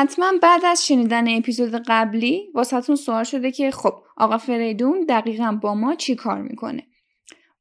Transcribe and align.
حتما 0.00 0.32
بعد 0.42 0.64
از 0.64 0.86
شنیدن 0.86 1.36
اپیزود 1.36 1.82
قبلی 1.86 2.50
واسهتون 2.54 2.96
سوال 2.96 3.24
شده 3.24 3.50
که 3.50 3.70
خب 3.70 3.94
آقا 4.16 4.38
فریدون 4.38 5.04
دقیقا 5.08 5.58
با 5.62 5.74
ما 5.74 5.94
چی 5.94 6.14
کار 6.14 6.42
می‌کنه؟ 6.42 6.82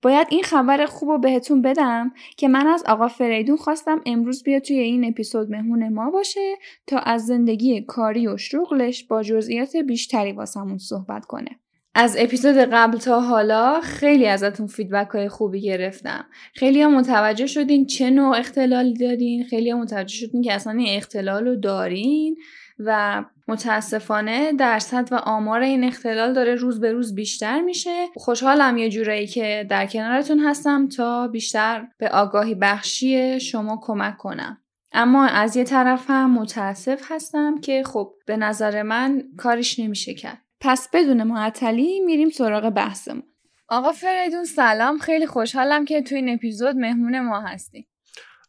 باید 0.02 0.28
این 0.30 0.44
خبر 0.44 0.86
خوب 0.86 1.10
رو 1.10 1.18
بهتون 1.18 1.62
بدم 1.62 2.12
که 2.38 2.48
من 2.48 2.68
از 2.68 2.84
آقا 2.84 3.08
فریدون 3.08 3.58
خواستم 3.58 4.02
امروز 4.06 4.44
بیا 4.44 4.60
توی 4.60 4.80
این 4.80 5.06
اپیزود 5.06 5.50
مهمون 5.52 5.94
ما 5.94 6.12
باشه 6.12 6.56
تا 6.88 6.98
از 6.98 7.26
زندگی 7.26 7.82
کاری 7.82 8.28
و 8.28 8.38
شغلش 8.38 9.04
با 9.04 9.24
جزئیات 9.24 9.76
بیشتری 9.76 10.32
واسمون 10.32 10.78
صحبت 10.78 11.26
کنه. 11.26 11.60
از 11.96 12.16
اپیزود 12.20 12.58
قبل 12.58 12.98
تا 12.98 13.22
حالا 13.22 13.82
خیلی 13.82 14.28
ازتون 14.28 14.68
فیدبک 14.68 15.08
های 15.10 15.30
خوبی 15.30 15.62
گرفتم. 15.62 16.26
خیلی 16.54 16.82
هم 16.82 16.96
متوجه 16.96 17.48
شدین 17.48 17.86
چه 17.86 18.10
نوع 18.10 18.38
اختلالی 18.38 18.94
دارین 18.94 19.44
خیلی 19.44 19.72
هم 19.72 19.82
متوجه 19.82 20.16
شدین 20.16 20.42
که 20.42 20.54
اصلا 20.54 20.74
این 20.74 20.98
اختلال 20.98 21.46
رو 21.46 21.56
دارین 21.56 22.38
و 22.80 23.24
متاسفانه 23.48 24.54
درصد 24.54 25.08
و 25.12 25.16
آمار 25.16 25.62
این 25.62 25.84
اختلال 25.84 26.34
داره 26.34 26.56
روز 26.56 26.80
به 26.80 26.92
روز 26.92 27.16
بیشتر 27.16 27.62
میشه. 27.62 28.06
خوشحالم 28.16 28.78
یه 28.78 28.90
جورایی 28.90 29.28
که 29.28 29.66
در 29.70 29.86
کنارتون 29.86 30.40
هستم 30.40 30.88
تا 30.88 31.28
بیشتر 31.28 31.88
به 31.98 32.10
آگاهی 32.10 32.56
بخشی 32.56 33.40
شما 33.40 33.80
کمک 33.82 34.18
کنم. 34.18 34.58
اما 34.92 35.26
از 35.26 35.56
یه 35.56 35.64
طرف 35.64 36.10
هم 36.10 36.34
متاسف 36.34 37.12
هستم 37.12 37.60
که 37.62 37.84
خب 37.84 38.14
به 38.26 38.38
نظر 38.38 38.82
من 38.84 39.24
کارش 39.38 39.80
نمیشه 39.80 40.14
کرد. 40.14 40.42
پس 40.62 40.90
بدون 40.94 41.24
معطلی 41.24 42.00
میریم 42.00 42.30
سراغ 42.30 42.70
بحثمون. 42.70 43.24
آقا 43.68 43.92
فریدون 43.92 44.46
سلام. 44.46 45.00
خیلی 45.00 45.28
خوشحالم 45.28 45.86
که 45.86 46.02
تو 46.02 46.16
این 46.16 46.30
اپیزود 46.30 46.76
مهمون 46.76 47.20
ما 47.20 47.42
هستی. 47.42 47.88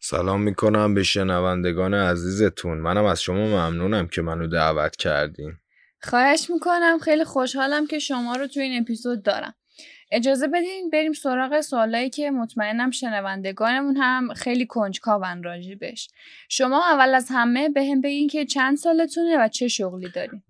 سلام 0.00 0.42
می‌کنم 0.42 0.94
به 0.94 1.03
شنوندگان 1.03 1.94
عزیزتون. 1.94 2.78
منم 2.78 3.05
از 3.05 3.22
شما 3.22 3.47
ممنونم 3.47 4.08
که 4.08 4.22
منو 4.22 4.47
دعوت 4.47 4.97
کردین. 4.97 5.53
خواهش 6.03 6.50
می‌کنم. 6.50 6.98
خیلی 6.98 7.25
خوشحالم 7.25 7.86
که 7.86 7.98
شما 7.98 8.36
رو 8.36 8.47
تو 8.47 8.61
این 8.61 8.83
اپیزود 8.83 9.22
دارم. 9.22 9.55
اجازه 10.12 10.48
بدین 10.48 10.91
بریم 10.91 11.12
سراغ 11.12 11.61
سوالایی 11.61 12.11
که 12.11 12.30
مطمئنم 12.30 12.91
شنوندگانمون 12.91 13.97
هم 13.97 14.34
خیلی 14.34 14.66
کنجکاون 14.66 15.42
راجبش. 15.42 16.08
شما 16.48 16.83
اول 16.92 17.14
از 17.14 17.28
همه 17.30 17.69
به 17.69 17.84
هم 17.84 18.00
بگین 18.00 18.28
که 18.28 18.44
چند 18.44 18.77
سالتونه 18.77 19.44
و 19.44 19.48
چه 19.48 19.69
شغلی 19.69 20.08
دارین؟ 20.08 20.42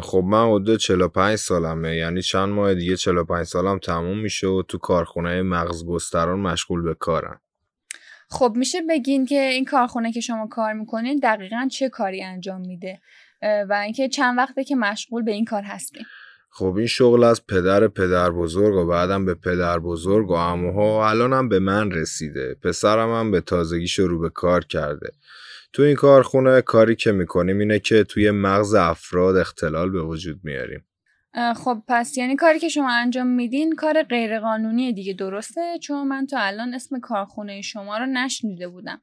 خب 0.00 0.22
من 0.26 0.50
حدود 0.50 0.78
45 0.78 1.36
سالمه 1.36 1.96
یعنی 1.96 2.22
چند 2.22 2.48
ماه 2.48 2.74
دیگه 2.74 2.96
45 2.96 3.46
سالم 3.46 3.78
تموم 3.78 4.18
میشه 4.18 4.46
و 4.46 4.62
تو 4.62 4.78
کارخونه 4.78 5.42
مغز 5.42 5.86
گستران 5.86 6.40
مشغول 6.40 6.82
به 6.82 6.94
کارم. 6.94 7.40
خب 8.30 8.52
میشه 8.56 8.82
بگین 8.88 9.26
که 9.26 9.40
این 9.40 9.64
کارخونه 9.64 10.12
که 10.12 10.20
شما 10.20 10.46
کار 10.46 10.72
می‌کنین 10.72 11.18
دقیقا 11.22 11.68
چه 11.70 11.88
کاری 11.88 12.22
انجام 12.22 12.60
میده 12.60 13.00
و 13.42 13.72
اینکه 13.84 14.08
چند 14.08 14.38
وقته 14.38 14.64
که 14.64 14.76
مشغول 14.76 15.22
به 15.22 15.32
این 15.32 15.44
کار 15.44 15.62
هستین؟ 15.62 16.04
خب 16.56 16.74
این 16.76 16.86
شغل 16.86 17.24
از 17.24 17.46
پدر 17.46 17.88
پدر 17.88 18.30
بزرگ 18.30 18.74
و 18.74 18.86
بعدم 18.86 19.24
به 19.24 19.34
پدر 19.34 19.78
بزرگ 19.78 20.30
و 20.30 20.32
اموها 20.32 21.10
الان 21.10 21.32
هم 21.32 21.48
به 21.48 21.58
من 21.58 21.90
رسیده. 21.90 22.56
پسرم 22.62 23.12
هم 23.12 23.30
به 23.30 23.40
تازگی 23.40 23.86
شروع 23.88 24.20
به 24.20 24.30
کار 24.30 24.64
کرده. 24.64 25.12
تو 25.72 25.82
این 25.82 25.96
کارخونه 25.96 26.62
کاری 26.62 26.96
که 26.96 27.12
می‌کنیم 27.12 27.58
اینه 27.58 27.78
که 27.78 28.04
توی 28.04 28.30
مغز 28.30 28.74
افراد 28.74 29.36
اختلال 29.36 29.90
به 29.90 30.02
وجود 30.02 30.40
میاریم. 30.42 30.84
خب 31.56 31.82
پس 31.88 32.18
یعنی 32.18 32.36
کاری 32.36 32.58
که 32.58 32.68
شما 32.68 32.92
انجام 32.92 33.26
میدین 33.26 33.74
کار 33.74 34.02
غیرقانونی 34.02 34.92
دیگه 34.92 35.12
درسته؟ 35.12 35.60
چون 35.82 36.08
من 36.08 36.26
تا 36.26 36.38
الان 36.38 36.74
اسم 36.74 37.00
کارخونه 37.00 37.60
شما 37.62 37.98
رو 37.98 38.06
نشنیده 38.06 38.68
بودم. 38.68 39.00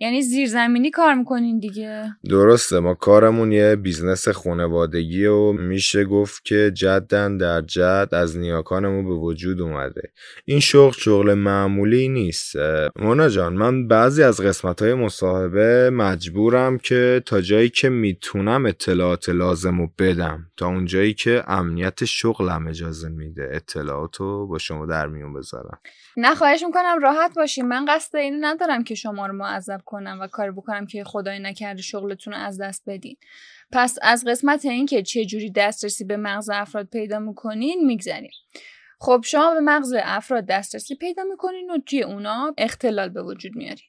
یعنی 0.00 0.22
زیرزمینی 0.22 0.90
کار 0.90 1.14
می‌کنین 1.14 1.58
دیگه؟ 1.58 2.04
درسته 2.30 2.80
ما 2.80 2.94
کارمون 2.94 3.52
یه 3.52 3.76
business 3.76 4.28
خانوادگی 4.28 5.26
و 5.26 5.52
میشه 5.52 6.04
گفت 6.04 6.44
که 6.44 6.72
جد 6.74 7.36
اندر 7.36 7.60
جد 7.60 8.08
از 8.12 8.38
نیاکانمون 8.38 9.04
به 9.04 9.14
وجود 9.14 9.60
اومده. 9.60 10.12
این 10.44 10.60
شغل 10.60 10.92
شغل 10.92 11.34
معمولی 11.34 12.08
نیست. 12.08 12.56
مونا 12.96 13.28
جان 13.28 13.52
من 13.52 13.88
بعضی 13.88 14.22
از 14.22 14.40
قسمت 14.40 14.82
های 14.82 14.94
مصاحبه 14.94 15.90
مجبورم 15.90 16.78
که 16.78 17.22
تا 17.26 17.40
جایی 17.40 17.68
که 17.68 17.88
می‌تونم 17.88 18.66
اطلاعات 18.66 19.28
لازم 19.28 19.80
رو 19.80 19.90
بدم 19.98 20.46
تا 20.56 20.66
اونجایی 20.66 21.14
که 21.14 21.42
امنیت 21.74 22.04
شغلم 22.04 22.66
اجازه 22.66 23.08
میده. 23.08 23.48
اطلاعات 23.52 24.16
رو 24.16 24.46
با 24.46 24.58
شما 24.58 24.86
در 24.86 25.06
میون 25.06 25.32
بذارم. 25.32 25.80
نه 26.16 26.34
خواهش 26.34 26.62
می‌کنم 26.62 26.98
راحت 27.02 27.34
باشیم 27.34 27.66
من 27.66 27.84
قصد 27.88 28.16
اینو 28.16 28.38
ندارم 28.40 28.84
که 28.84 28.94
شما 28.94 29.26
رو 29.26 29.32
معذب 29.32 29.80
کنم 29.84 30.18
و 30.20 30.26
کار 30.26 30.52
بکنم 30.52 30.86
که 30.86 31.04
خدای 31.04 31.38
نکرده 31.38 31.82
شغلتون 31.82 32.32
رو 32.32 32.38
از 32.38 32.60
دست 32.60 32.82
بدین. 32.86 33.16
پس 33.72 33.98
از 34.02 34.24
قسمت 34.24 34.64
این 34.64 34.86
که 34.86 35.02
چه 35.02 35.24
جوری 35.24 35.50
دسترسی 35.50 36.04
به 36.04 36.16
مغز 36.16 36.50
افراد 36.52 36.86
پیدا 36.86 37.18
می‌کنین 37.18 37.86
میگذریم. 37.86 38.32
خب 39.00 39.20
شما 39.24 39.54
به 39.54 39.60
مغز 39.60 39.94
افراد 40.02 40.46
دسترسی 40.46 40.94
پیدا 40.94 41.22
می‌کنین 41.24 41.70
و 41.70 41.78
توی 41.86 42.02
اونا 42.02 42.54
اختلال 42.58 43.08
به 43.08 43.22
وجود 43.22 43.56
میارین. 43.56 43.88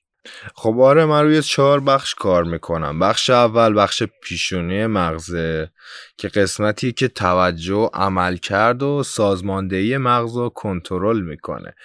خب 0.56 0.80
آره 0.80 1.06
من 1.06 1.24
روی 1.24 1.42
چهار 1.42 1.80
بخش 1.80 2.16
کار 2.16 2.44
می‌کنم. 2.44 3.00
بخش 3.00 3.30
اول 3.30 3.78
بخش 3.78 4.04
پیشونی 4.04 4.86
مغزه 4.88 5.70
که 6.18 6.28
قسمتی 6.28 6.92
که 6.92 7.08
توجه 7.08 7.90
عمل 7.94 8.38
کرد 8.38 8.84
و 8.84 9.04
سازماندهی 9.04 9.98
مغز 9.98 10.38
رو 10.38 10.50
کنترل 10.50 11.22
می‌کنه. 11.22 11.76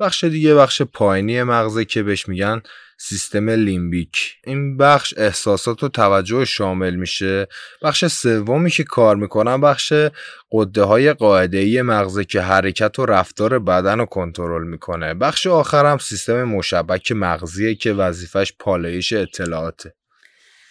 بخش 0.00 0.24
دیگه 0.24 0.54
بخش 0.54 0.82
پایینی 0.82 1.42
مغزه 1.42 1.84
که 1.84 2.02
بهش 2.02 2.28
میگن 2.28 2.62
سیستم 3.00 3.50
لیمبیک. 3.50 4.36
این 4.44 4.76
بخش 4.76 5.14
احساسات 5.16 5.82
و 5.82 5.88
توجه 5.88 6.44
شامل 6.44 6.94
میشه. 6.94 7.46
بخش 7.82 8.04
سومی 8.06 8.70
که 8.70 8.84
کار 8.84 9.16
می‌کنم 9.16 9.60
بخش 9.60 9.92
قده 10.52 10.82
های 10.82 11.12
قاعده 11.12 11.58
ای 11.58 11.82
مغزه 11.82 12.24
که 12.24 12.40
حرکت 12.40 12.98
و 12.98 13.06
رفتار 13.06 13.58
بدن 13.58 13.98
رو 13.98 14.06
کنترل 14.06 14.66
می‌کنه. 14.66 15.14
بخش 15.14 15.46
آخرم 15.46 15.98
سیستم 15.98 16.44
مشبک 16.44 17.12
مغزیه 17.12 17.74
که 17.74 17.92
وظیفش 17.92 18.52
پالایش 18.58 19.12
اطلاعاته. 19.12 19.94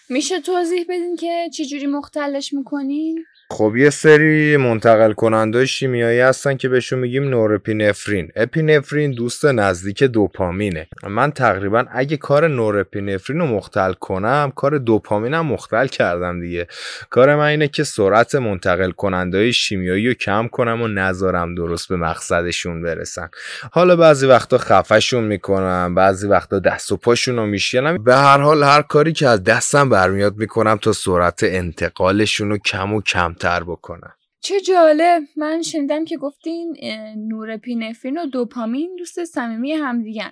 میشه 0.10 0.42
توضیح 0.42 0.84
بدین 0.90 1.16
که 1.16 1.50
چجوری 1.54 1.88
مختلش 1.88 2.54
می‌کنین؟ 2.54 3.26
خب 3.50 3.76
یه 3.76 3.90
سری 3.90 4.58
منتقل 4.58 5.14
کننده 5.14 5.66
شیمیایی 5.66 6.20
هستن 6.20 6.58
که 6.58 6.70
بهشون 6.70 7.00
میگیم 7.00 7.24
نورپینفرین. 7.24 8.32
اپینفرین 8.36 9.12
دوست 9.12 9.46
نزدیک 9.46 10.04
دوپامینه. 10.04 10.88
من 11.10 11.32
تقریبا 11.32 11.86
اگه 11.92 12.18
کار 12.18 12.48
نورپینفرین 12.48 13.40
رو 13.40 13.48
مختل 13.48 13.94
کنم 13.94 14.52
کار 14.56 14.78
دوپامینم 14.78 15.46
مختل 15.46 15.88
کردم 15.88 16.42
دیگه. 16.42 16.68
کار 17.10 17.36
من 17.36 17.46
اینه 17.46 17.68
که 17.68 17.84
سرعت 17.84 18.36
منتقل 18.36 18.92
کننده 18.92 19.52
شیمیایی 19.52 20.08
رو 20.08 20.14
کم 20.14 20.48
کنم 20.48 20.82
و 20.82 20.88
نذارم 20.88 21.56
درست 21.56 21.90
به 21.90 21.96
مقصدشون 21.96 22.82
برسن. 22.82 23.30
حالا 23.72 23.96
بعضی 23.96 24.26
وقتا 24.26 24.58
خفشون 24.58 25.24
می‌کنم 25.24 25.96
بعضی 25.96 26.28
وقتا 26.28 26.60
دست 26.60 26.92
و 26.92 26.98
پاشون 26.98 27.36
رو 27.36 27.46
میشکنم. 27.46 28.04
به 28.04 28.16
هر 28.16 28.38
حال 28.38 28.64
هر 28.64 28.82
کاری 28.82 29.14
که 29.14 29.28
از 29.28 29.44
دستم 29.44 29.90
برمیاد 29.90 30.36
می‌کنم 30.36 30.78
تا 30.82 30.94
سرعت 30.94 31.44
انتقالشون 31.44 32.50
رو 32.50 32.58
کم 32.58 32.94
و 32.94 33.02
کم 33.02 33.34
تر 33.40 33.64
بکنن 33.64 34.12
چه 34.40 34.62
جالب. 34.62 35.24
من 35.38 35.62
شنیدم 35.62 36.06
که 36.06 36.18
گفتین 36.18 36.78
نورپینفرین 37.18 38.18
و 38.18 38.26
دوپامین 38.26 38.96
دوست 39.00 39.26
صمیمی 39.26 39.72
همدیگن. 39.72 40.32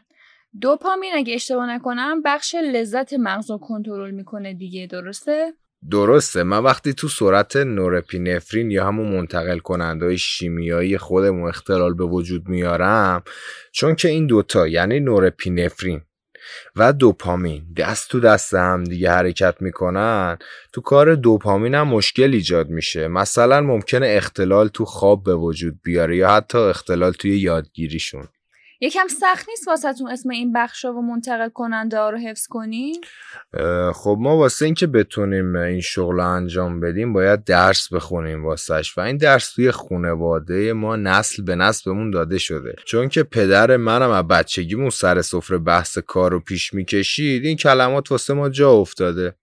دوپامین 0.62 1.12
اگه 1.16 1.34
اشتباه 1.34 1.70
نکنم 1.70 2.22
بخش 2.22 2.56
لذت 2.56 3.14
مغز 3.14 3.52
رو 3.52 3.58
کنترل 3.58 4.12
می‌کنه 4.12 4.54
دیگه 4.54 4.88
درسته؟ 4.88 5.54
درسته. 5.92 6.44
من 6.44 6.64
وقتی 6.64 6.94
تو 6.94 7.08
سرعت 7.08 7.56
نورپینفرین 7.56 8.72
یا 8.72 8.88
همون 8.88 9.08
منتقل 9.08 9.60
کننده 9.60 10.06
های 10.06 10.18
شیمیایی 10.18 10.98
خودمون 10.98 11.50
اختلال 11.50 11.94
به 11.94 12.06
وجود 12.06 12.50
میارم 12.50 13.24
چون 13.72 13.96
که 13.96 14.08
این 14.08 14.28
دوتا 14.28 14.68
یعنی 14.68 15.00
نورپینفرین 15.00 16.02
و 16.76 16.94
دوپامین. 16.94 17.64
دست 17.78 18.10
تو 18.10 18.20
دست 18.20 18.54
هم 18.54 18.84
دیگه 18.84 19.12
حرکت 19.12 19.56
می‌کنن. 19.60 20.38
تو 20.74 20.82
کار 20.82 21.16
دوپامین 21.16 21.76
هم 21.76 21.88
مشکل 21.88 22.34
ایجاد 22.34 22.70
میشه. 22.70 23.08
مثلا 23.08 23.62
ممکنه 23.62 24.08
اختلال 24.10 24.68
تو 24.68 24.86
خواب 24.86 25.24
به 25.24 25.36
وجود 25.36 25.80
بیاره 25.84 26.18
یا 26.18 26.30
حتی 26.30 26.58
اختلال 26.58 27.12
توی 27.12 27.40
یادگیریشون. 27.40 28.28
یکم 28.82 29.08
سخت 29.08 29.50
نیست 29.50 29.68
واسهتون 29.68 30.12
اسم 30.12 30.30
این 30.30 30.54
بخشا 30.54 30.94
و 30.94 31.02
منتقل 31.02 31.50
کننده 31.50 32.00
رو 32.00 32.18
حفظ 32.18 32.48
کنیم 32.48 32.96
خب 33.94 34.18
ما 34.20 34.38
واسه 34.38 34.66
اینکه 34.66 34.88
بتونیم 34.88 35.56
این 35.56 35.82
شغل 35.82 36.16
رو 36.16 36.30
انجام 36.30 36.80
بدیم 36.80 37.14
باید 37.14 37.44
درس 37.44 37.94
بخونیم 37.94 38.46
واسهش 38.46 38.98
و 38.98 39.02
این 39.02 39.18
درس 39.18 39.54
توی 39.54 39.72
خونواده 39.72 40.74
ما 40.74 40.96
نسل 40.96 41.44
به 41.44 41.56
نسل 41.56 41.92
بهمون 41.92 42.12
داده 42.12 42.38
شده. 42.38 42.76
چون 42.86 43.10
که 43.10 43.24
پدر 43.24 43.78
منم 43.78 44.10
از 44.10 44.28
بچگیمون 44.28 44.90
سر 44.90 45.22
سفره 45.22 45.58
بحث 45.58 45.98
کار 45.98 46.32
رو 46.32 46.40
پیش 46.40 46.74
می‌کشید 46.74 47.46
این 47.46 47.58
کلمات 47.58 48.12
واسه 48.12 48.34
ما 48.34 48.50
جا 48.50 48.72
افتاده. 48.72 49.36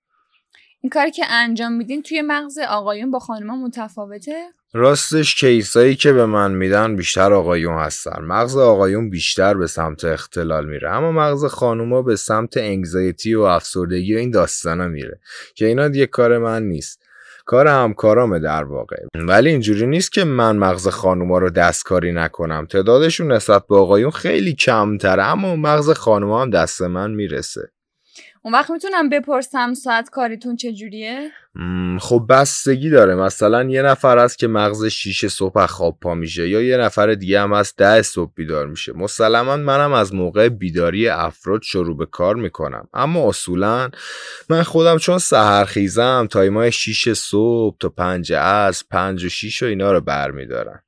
این 0.84 0.90
کاری 0.90 1.10
که 1.10 1.24
انجام 1.30 1.72
میدین 1.72 2.02
توی 2.02 2.22
مغز 2.22 2.58
آقایون 2.58 3.10
با 3.10 3.18
خانما 3.18 3.56
متفاوته؟ 3.56 4.44
راستش 4.72 5.34
کیسایی 5.34 5.94
که 5.96 6.12
به 6.12 6.26
من 6.26 6.54
میدن 6.54 6.96
بیشتر 6.96 7.32
آقایون 7.32 7.78
هستن. 7.78 8.24
مغز 8.24 8.56
آقایون 8.56 9.10
بیشتر 9.10 9.54
به 9.54 9.66
سمت 9.66 10.04
اختلال 10.04 10.68
میره 10.68 10.90
اما 10.90 11.12
مغز 11.12 11.44
خانوما 11.44 12.02
به 12.02 12.16
سمت 12.16 12.56
انگزایتی 12.56 13.34
و 13.34 13.40
افسردگی 13.40 14.14
و 14.14 14.18
این 14.18 14.30
داستانا 14.30 14.88
میره 14.88 15.20
که 15.54 15.66
اینا 15.66 15.88
دیگه 15.88 16.06
کار 16.06 16.38
من 16.38 16.62
نیست. 16.62 17.02
کار 17.44 17.66
همکارامه 17.66 18.38
در 18.38 18.64
واقع. 18.64 18.96
ولی 19.14 19.50
اینجوری 19.50 19.86
نیست 19.86 20.12
که 20.12 20.24
من 20.24 20.56
مغز 20.56 20.88
خانوما 20.88 21.38
رو 21.38 21.50
دستکاری 21.50 22.12
نکنم. 22.12 22.66
تعدادشون 22.66 23.32
نسبت 23.32 23.66
به 23.66 23.76
آقایون 23.76 24.10
خیلی 24.10 24.54
کمتره 24.54 25.22
اما 25.22 25.56
مغز 25.56 25.90
خانوما 25.90 26.42
هم 26.42 26.50
دست 26.50 26.82
من 26.82 27.10
می‌رسه. 27.10 27.72
اون 28.44 28.54
وقت 28.54 28.70
می‌تونم 28.70 29.08
بپرسم 29.08 29.74
ساعت 29.74 30.10
کاریتون 30.10 30.56
چجوریه؟ 30.56 31.30
خب 32.00 32.26
بستگی 32.28 32.90
داره. 32.90 33.14
مثلا 33.14 33.62
یه 33.62 33.82
نفر 33.82 34.18
هست 34.18 34.38
که 34.38 34.46
مغز 34.46 34.84
شیش 34.84 35.26
صبح 35.26 35.66
خواب 35.66 35.98
پا 36.00 36.14
میشه 36.14 36.48
یا 36.48 36.62
یه 36.62 36.76
نفر 36.76 37.14
دیگه 37.14 37.40
هم 37.40 37.52
از 37.52 37.74
ده 37.76 38.02
صبح 38.02 38.32
بیدار 38.34 38.66
میشه. 38.66 38.92
مسلما 38.92 39.56
منم 39.56 39.92
از 39.92 40.14
موقع 40.14 40.48
بیداری 40.48 41.08
افراد 41.08 41.62
شروع 41.62 41.96
به 41.96 42.06
کار 42.06 42.36
می‌کنم. 42.36 42.88
اما 42.94 43.28
اصولا 43.28 43.90
من 44.48 44.62
خودم 44.62 44.98
چون 44.98 45.18
سهرخیزم 45.18 46.26
تایمای 46.30 46.72
شیش 46.72 47.08
صبح 47.08 47.76
تا 47.80 47.88
پنج 47.88 48.32
از 48.32 48.88
پنج 48.90 49.24
و 49.24 49.28
شیش 49.28 49.62
و 49.62 49.66
اینا 49.66 49.92
رو 49.92 50.00
برمیدارم. 50.00 50.82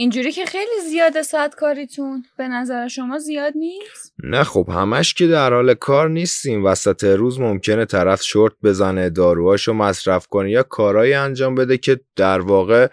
اینجوری 0.00 0.32
که 0.32 0.46
خیلی 0.46 0.80
زیاده 0.90 1.22
ساعت 1.22 1.54
کاریتون. 1.54 2.24
به 2.36 2.48
نظر 2.48 2.88
شما 2.88 3.18
زیاد 3.18 3.52
نیست؟ 3.56 4.14
نه 4.24 4.44
خب 4.44 4.68
همش 4.70 5.14
که 5.14 5.26
در 5.26 5.52
حال 5.52 5.74
کار 5.74 6.08
نیستیم. 6.08 6.64
وسط 6.64 7.04
روز 7.04 7.40
ممکنه 7.40 7.84
طرف 7.84 8.22
شورت 8.22 8.52
بزنه 8.64 9.10
داروهاشو 9.10 9.72
مصرف 9.72 10.26
کنه 10.26 10.50
یا 10.50 10.62
کارایی 10.62 11.14
انجام 11.14 11.54
بده 11.54 11.78
که 11.78 12.00
در 12.16 12.40
واقع 12.40 12.88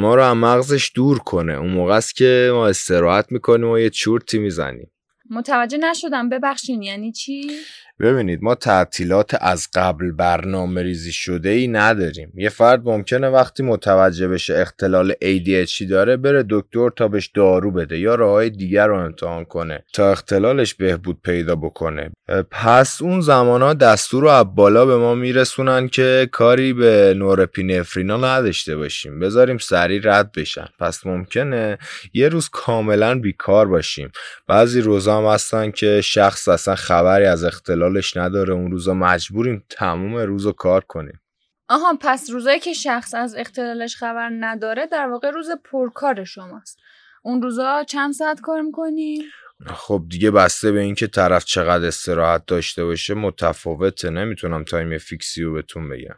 ما 0.00 0.14
رو 0.14 0.22
از 0.22 0.36
مغزش 0.36 0.92
دور 0.94 1.18
کنه. 1.18 1.52
اون 1.52 1.70
موقع 1.70 1.94
است 1.94 2.16
که 2.16 2.50
ما 2.52 2.68
استراحت 2.68 3.32
می‌کنیم 3.32 3.68
و 3.68 3.78
یه 3.78 3.90
چورتی 3.90 4.38
می‌زنیم. 4.38 4.90
متوجه 5.30 5.78
نشدم. 5.78 6.28
ببخشین 6.28 6.82
یعنی 6.82 7.12
چی؟ 7.12 7.50
ببینید 8.00 8.42
ما 8.42 8.54
تعطیلات 8.54 9.36
از 9.40 9.68
قبل 9.74 10.12
برنامه 10.12 10.82
ریزی 10.82 11.12
شده 11.12 11.48
ای 11.48 11.68
نداریم. 11.68 12.32
یه 12.34 12.48
فرد 12.48 12.80
ممکنه 12.84 13.28
وقتی 13.28 13.62
متوجه 13.62 14.28
بشه 14.28 14.58
اختلال 14.58 15.12
ADHD 15.12 15.82
داره 15.90 16.16
بره 16.16 16.44
دکتر 16.50 16.90
تا 16.90 17.08
بهش 17.08 17.26
دارو 17.26 17.70
بده 17.70 17.98
یا 17.98 18.14
راههای 18.14 18.50
دیگر 18.50 18.86
رو 18.86 18.96
امتحان 18.96 19.44
کنه 19.44 19.84
تا 19.92 20.10
اختلالش 20.12 20.74
بهبود 20.74 21.18
پیدا 21.22 21.56
بکنه. 21.56 22.10
پس 22.50 23.02
اون 23.02 23.20
زمان 23.20 23.62
ها 23.62 23.74
دستور 23.74 24.22
رو 24.22 24.44
بالا 24.44 24.86
به 24.86 24.96
ما 24.96 25.14
میرسونن 25.14 25.88
که 25.88 26.28
کاری 26.32 26.72
به 26.72 27.14
نورپینفرینا 27.16 28.16
نداشته 28.16 28.76
باشیم. 28.76 29.20
بذاریم 29.20 29.58
سریع 29.58 30.00
رد 30.04 30.32
بشن. 30.32 30.66
پس 30.78 31.06
ممکنه 31.06 31.78
یه 32.12 32.28
روز 32.28 32.48
کاملا 32.48 33.18
بیکار 33.18 33.68
باشیم. 33.68 34.10
بعضی 34.46 34.80
روزا 34.80 35.18
هم 35.18 35.34
هستن 35.34 35.70
که 35.70 36.00
شخص 36.00 36.48
اصلا 36.48 36.74
خبری 36.74 37.24
از 37.24 37.44
اختلال 37.44 37.89
حالش 37.90 38.16
نداره 38.16 38.54
اون 38.54 38.70
روزا 38.70 38.94
مجبوریم 38.94 39.64
تموم 39.70 40.16
روزو 40.16 40.52
کار 40.52 40.84
کنیم. 40.84 41.20
آها 41.68 41.98
پس 42.00 42.30
روزایی 42.30 42.60
که 42.60 42.72
شخص 42.72 43.14
از 43.14 43.34
اختلالش 43.34 43.96
خبر 43.96 44.30
نداره 44.40 44.86
در 44.86 45.06
واقع 45.06 45.30
روز 45.30 45.50
پرکار 45.64 46.24
شماست. 46.24 46.78
اون 47.22 47.42
روزا 47.42 47.84
چند 47.84 48.12
ساعت 48.12 48.40
کار 48.40 48.60
می‌کنی؟ 48.60 49.22
خب 49.66 50.04
دیگه 50.08 50.30
بسته 50.30 50.72
به 50.72 50.80
اینکه 50.80 51.06
طرف 51.06 51.44
چقدر 51.44 51.86
استراحت 51.86 52.46
داشته 52.46 52.84
باشه 52.84 53.14
متفاوته. 53.14 54.10
نمی‌تونم 54.10 54.64
تایم 54.64 54.98
فیکسی 54.98 55.42
رو 55.42 55.52
بهتون 55.52 55.88
بگم. 55.88 56.16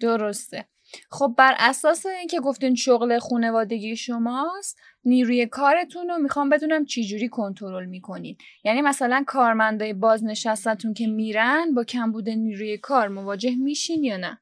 درسته. 0.00 0.68
خب 1.10 1.34
بر 1.38 1.54
اساس 1.58 2.06
اینکه 2.06 2.40
گفتین 2.40 2.74
شغل 2.74 3.18
خونوادگی 3.18 3.96
شماست 3.96 4.78
نیروی 5.04 5.46
کارتون 5.46 6.08
رو 6.08 6.18
می‌خوام 6.18 6.48
بدونم 6.48 6.84
چجوری 6.84 7.28
کنترل 7.28 7.86
می‌کنین. 7.86 8.36
یعنی 8.64 8.82
مثلا 8.82 9.24
کارمندای 9.26 9.92
بازنشستتون 9.92 10.94
که 10.94 11.06
میرن 11.06 11.74
با 11.74 11.84
کمبود 11.84 12.28
نیروی 12.28 12.78
کار 12.78 13.08
مواجه 13.08 13.56
میشین 13.56 14.04
یا 14.04 14.16
نه؟ 14.16 14.40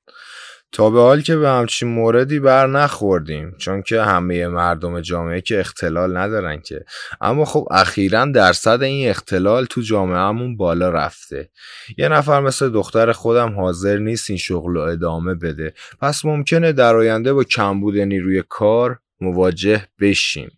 تا 0.72 0.90
به 0.90 1.00
حال 1.00 1.20
که 1.20 1.36
به 1.36 1.48
همچین 1.48 1.88
موردی 1.88 2.40
بر 2.40 2.66
نخوردیم 2.66 3.54
چون 3.58 3.82
که 3.82 4.02
همه 4.02 4.46
مردم 4.46 5.00
جامعه 5.00 5.40
که 5.40 5.60
اختلال 5.60 6.16
ندارن 6.16 6.60
که. 6.60 6.84
اما 7.20 7.44
خب 7.44 7.68
اخیرا 7.70 8.24
درصد 8.24 8.82
این 8.82 9.10
اختلال 9.10 9.64
تو 9.64 9.80
جامعهمون 9.80 10.56
بالا 10.56 10.90
رفته. 10.90 11.50
یه 11.98 12.08
نفر 12.08 12.40
مثل 12.40 12.70
دختر 12.70 13.12
خودم 13.12 13.60
حاضر 13.60 13.98
نیست 13.98 14.30
این 14.30 14.38
شغل 14.38 14.74
رو 14.74 14.80
ادامه 14.80 15.34
بده. 15.34 15.74
پس 16.00 16.24
ممکنه 16.24 16.72
در 16.72 16.96
آینده 16.96 17.32
با 17.32 17.44
کمبود 17.44 17.98
نیروی 17.98 18.42
کار 18.48 18.98
مواجه 19.22 19.86
بشیم. 20.00 20.50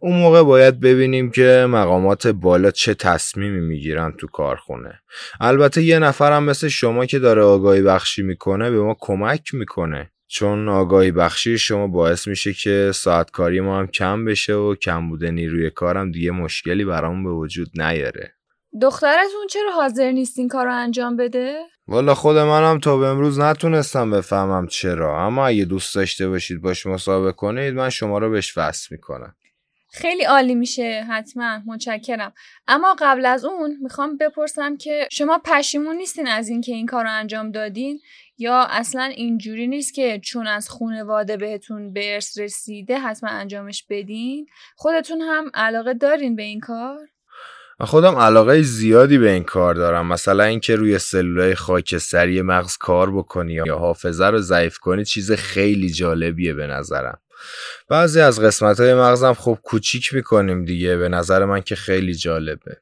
اون 0.00 0.16
موقع 0.18 0.42
باید 0.42 0.80
ببینیم 0.80 1.30
که 1.30 1.66
مقامات 1.68 2.26
بالا 2.26 2.70
چه 2.70 2.94
تصمیمی 2.94 3.60
می‌گیرن 3.60 4.12
تو 4.12 4.26
کارخونه. 4.26 5.00
البته 5.40 5.82
یه 5.82 5.98
نفرم 5.98 6.44
مثل 6.44 6.68
شما 6.68 7.06
که 7.06 7.18
داره 7.18 7.42
آگاهی 7.42 7.82
بخشی 7.82 8.22
می‌کنه 8.22 8.70
به 8.70 8.82
ما 8.82 8.96
کمک 9.00 9.54
می‌کنه. 9.54 10.10
چون 10.30 10.68
آگاهی 10.68 11.10
بخشی 11.10 11.58
شما 11.58 11.86
باعث 11.86 12.28
میشه 12.28 12.52
که 12.52 12.90
ساعت 12.94 13.30
کاری 13.30 13.60
ما 13.60 13.78
هم 13.78 13.86
کم 13.86 14.24
بشه 14.24 14.54
و 14.54 14.74
کم 14.74 15.08
بوده 15.08 15.30
نیروی 15.30 15.70
کارم 15.70 16.10
دیگه 16.10 16.30
مشکلی 16.30 16.84
برامون 16.84 17.24
به 17.24 17.30
وجود 17.30 17.68
نیاره. 17.74 18.32
دخترتون 18.82 19.46
چرا 19.50 19.72
حاضر 19.72 20.10
نیست 20.10 20.38
این 20.38 20.48
کار 20.48 20.66
رو 20.66 20.74
انجام 20.74 21.16
بده؟ 21.16 21.56
والا 21.88 22.14
خود 22.14 22.36
منم 22.36 22.78
تا 22.78 22.96
به 22.96 23.06
امروز 23.06 23.40
نتونستم 23.40 24.10
بفهمم 24.10 24.66
چرا. 24.66 25.26
اما 25.26 25.46
اگه 25.46 25.64
دوست 25.64 25.94
داشته 25.94 26.28
باشید 26.28 26.60
باش 26.60 26.86
مسابقه 26.86 27.32
کنید 27.32 27.74
من 27.74 27.90
شما 27.90 28.18
رو 28.18 28.30
بهش 28.30 28.58
وصل 28.58 28.86
می‌کنم. 28.90 29.34
خیلی 29.90 30.24
عالی 30.24 30.54
میشه 30.54 31.06
حتما. 31.10 31.58
متشکرم. 31.66 32.32
اما 32.66 32.96
قبل 32.98 33.26
از 33.26 33.44
اون 33.44 33.76
می‌خوام 33.82 34.16
بپرسم 34.16 34.76
که 34.76 35.08
شما 35.12 35.40
پشیمون 35.44 35.96
نیستین 35.96 36.26
از 36.26 36.48
اینکه 36.48 36.72
این 36.72 36.86
کار 36.86 37.04
رو 37.04 37.10
انجام 37.12 37.50
دادین 37.50 38.00
یا 38.38 38.66
اصلا 38.70 39.02
اینجوری 39.02 39.66
نیست 39.66 39.94
که 39.94 40.20
چون 40.24 40.46
از 40.46 40.68
خونواده 40.68 41.36
بهتون 41.36 41.92
به 41.92 42.14
ارث 42.14 42.38
رسیده 42.38 42.98
حتما 42.98 43.30
انجامش 43.30 43.84
بدین؟ 43.90 44.46
خودتون 44.76 45.20
هم 45.20 45.50
علاقه 45.54 45.94
دارین 45.94 46.36
به 46.36 46.42
این 46.42 46.60
کار؟ 46.60 46.98
من 47.80 47.86
خودم 47.86 48.16
علاقه 48.16 48.62
زیادی 48.62 49.18
به 49.18 49.30
این 49.30 49.44
کار 49.44 49.74
دارم. 49.74 50.06
مثلا 50.06 50.44
اینکه 50.44 50.76
روی 50.76 50.98
سلولای 50.98 51.54
خاکستری 51.54 52.42
مغز 52.42 52.76
کار 52.76 53.16
بکنی 53.16 53.52
یا 53.52 53.78
حافظه 53.78 54.26
رو 54.26 54.38
ضعیف 54.38 54.78
کنی 54.78 55.04
چیز 55.04 55.32
خیلی 55.32 55.90
جالبیه 55.90 56.54
به 56.54 56.66
نظرم. 56.66 57.20
بعضی 57.88 58.20
از 58.20 58.40
قسمت 58.40 58.80
های 58.80 58.94
مغزم 58.94 59.34
خب 59.34 59.58
کوچیک 59.62 60.14
می‌کنیم 60.14 60.64
دیگه. 60.64 60.96
به 60.96 61.08
نظر 61.08 61.44
من 61.44 61.60
که 61.60 61.74
خیلی 61.74 62.14
جالبه. 62.14 62.76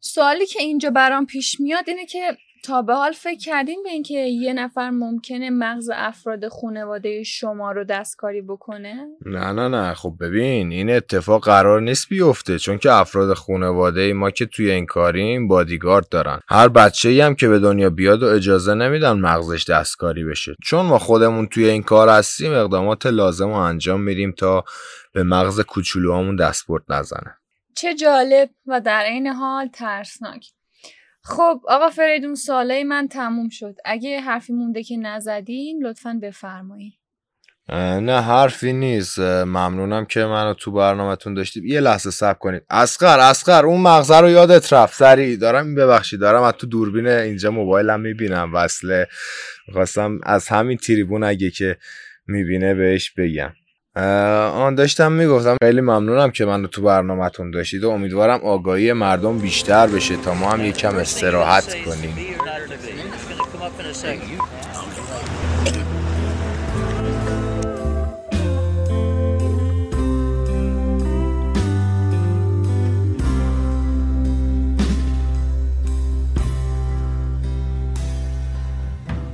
سوالی 0.00 0.46
که 0.46 0.62
اینجا 0.62 0.90
برام 0.90 1.26
پیش 1.26 1.60
میاد 1.60 1.84
اینه 1.86 2.06
که 2.06 2.36
تا 2.64 2.82
به 2.82 2.94
حال 2.94 3.12
فکر 3.12 3.38
کردین 3.38 3.82
به 3.82 3.90
اینکه 3.90 4.14
یه 4.14 4.52
نفر 4.52 4.90
ممکنه 4.90 5.50
مغز 5.50 5.90
افراد 5.94 6.48
خانواده 6.48 7.22
شما 7.22 7.72
رو 7.72 7.84
دستکاری 7.84 8.42
بکنه؟ 8.42 9.06
نه 9.26 9.52
نه 9.52 9.68
نه. 9.68 9.94
خب 9.94 10.14
ببین 10.20 10.72
این 10.72 10.90
اتفاق 10.90 11.44
قرار 11.44 11.80
نیست 11.80 12.08
بیفته. 12.08 12.58
چون 12.58 12.78
که 12.78 12.92
افراد 12.92 13.34
خانواده 13.34 14.12
ما 14.12 14.30
که 14.30 14.46
توی 14.46 14.70
این 14.70 14.86
کاریم 14.86 15.48
بادیگارد 15.48 16.08
دارن. 16.08 16.40
هر 16.48 16.68
بچه 16.68 17.08
ای 17.08 17.20
هم 17.20 17.34
که 17.34 17.48
به 17.48 17.58
دنیا 17.58 17.90
بیاد 17.90 18.22
و 18.22 18.26
اجازه 18.26 18.74
نمیدن 18.74 19.12
مغزش 19.12 19.70
دستکاری 19.70 20.24
بشه. 20.24 20.56
چون 20.64 20.86
ما 20.86 20.98
خودمون 20.98 21.46
توی 21.46 21.68
این 21.68 21.82
کار 21.82 22.08
هستیم 22.08 22.52
اقدامات 22.52 23.06
لازم 23.06 23.48
رو 23.48 23.54
انجام 23.54 24.00
میدیم 24.00 24.32
تا 24.32 24.64
به 25.12 25.22
مغز 25.22 25.60
کوچولوهامون 25.60 26.36
دستبرد 26.36 26.82
نزنه. 26.88 27.38
چه 27.76 27.94
جالب 27.94 28.50
و 28.66 28.80
در 28.80 29.04
این 29.04 29.26
حال 29.26 29.68
ترسناک. 29.68 30.46
خب 31.22 31.60
آقا 31.68 31.88
فریدون 31.88 32.34
سالای 32.34 32.84
من 32.84 33.08
تموم 33.08 33.48
شد. 33.48 33.74
اگه 33.84 34.20
حرفی 34.20 34.52
مونده 34.52 34.82
که 34.82 34.96
نزدین 34.96 35.86
لطفا 35.86 36.18
بفرمایید. 36.22 36.92
نه 38.00 38.20
حرفی 38.20 38.72
نیست. 38.72 39.18
ممنونم 39.18 40.04
که 40.04 40.24
منو 40.24 40.54
تو 40.54 40.72
برنامهتون 40.72 41.34
داشتیم 41.34 41.66
یه 41.66 41.80
لحظه 41.80 42.10
سب 42.10 42.38
کنید. 42.38 42.62
اسقر 42.70 43.18
اسقر 43.20 43.66
اون 43.66 43.80
مغزه 43.80 44.20
رو 44.20 44.30
یادت 44.30 44.72
رفت. 44.72 44.94
سری 44.94 45.36
دارم 45.36 45.74
ببخشید. 45.74 46.20
دارم 46.20 46.42
از 46.42 46.52
تو 46.52 46.66
دوربین 46.66 47.06
اینجا 47.06 47.50
موبایلم 47.50 48.00
می‌بینم. 48.00 48.54
وصله. 48.54 49.06
خواستم 49.72 50.18
از 50.22 50.48
همین 50.48 50.76
تریبون 50.76 51.24
اگه 51.24 51.50
که 51.50 51.76
می‌بینه 52.26 52.74
بهش 52.74 53.10
بگم. 53.10 53.52
آن 53.98 54.74
داشتم 54.74 55.12
می‌گفتم 55.12 55.56
خیلی 55.62 55.80
ممنونم 55.80 56.30
که 56.30 56.44
منو 56.44 56.66
تو 56.66 56.82
برنامهتون 56.82 57.50
داشتید 57.50 57.84
و 57.84 57.90
امیدوارم 57.90 58.40
آگاهی 58.40 58.92
مردم 58.92 59.38
بیشتر 59.38 59.86
بشه 59.86 60.16
تا 60.16 60.34
ما 60.34 60.50
هم 60.50 60.64
یکم 60.64 60.96
استراحت 60.96 61.74
کنیم. 61.84 62.16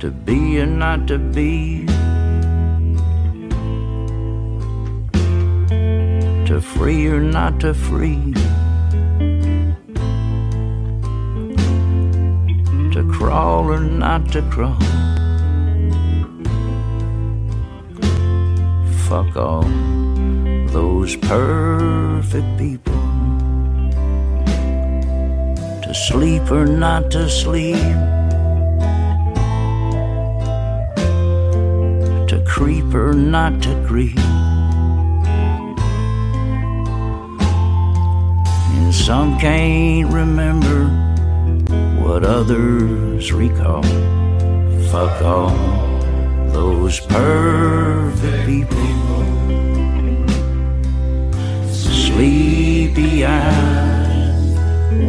To 0.01 0.11
be 0.27 0.59
or 0.61 0.67
not 0.67 1.07
to 1.07 1.17
be, 1.35 1.84
to 6.55 6.61
free 6.61 7.05
or 7.07 7.19
not 7.19 7.59
to 7.59 7.73
free, 7.73 8.31
to 12.93 13.05
crawl 13.11 13.69
or 13.69 13.81
not 13.81 14.31
to 14.31 14.41
crawl. 14.43 14.79
Fuck 19.09 19.35
all 19.35 19.67
those 20.67 21.17
perfect 21.17 22.47
people. 22.57 22.93
To 25.83 25.93
sleep 26.07 26.49
or 26.49 26.65
not 26.65 27.11
to 27.11 27.29
sleep 27.29 27.75
creeper 32.55 33.11
not 33.11 33.61
to 33.61 33.73
grieve. 33.85 34.54
Some 39.05 39.37
can't 39.37 40.11
remember 40.11 40.87
what 42.01 42.23
others 42.25 43.31
recall. 43.31 43.83
Fuck 44.89 45.21
all 45.21 45.55
those 46.49 46.99
perfect 47.01 48.47
people. 48.47 49.23
Sleepy 51.71 53.25
eyes 53.25 54.57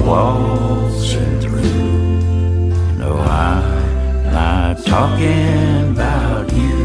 waltzing 0.05 1.41
through. 1.41 2.99
No, 2.99 3.17
I'm 3.17 4.31
not 4.31 4.85
talking 4.85 5.93
about 5.93 6.53
you. 6.53 6.76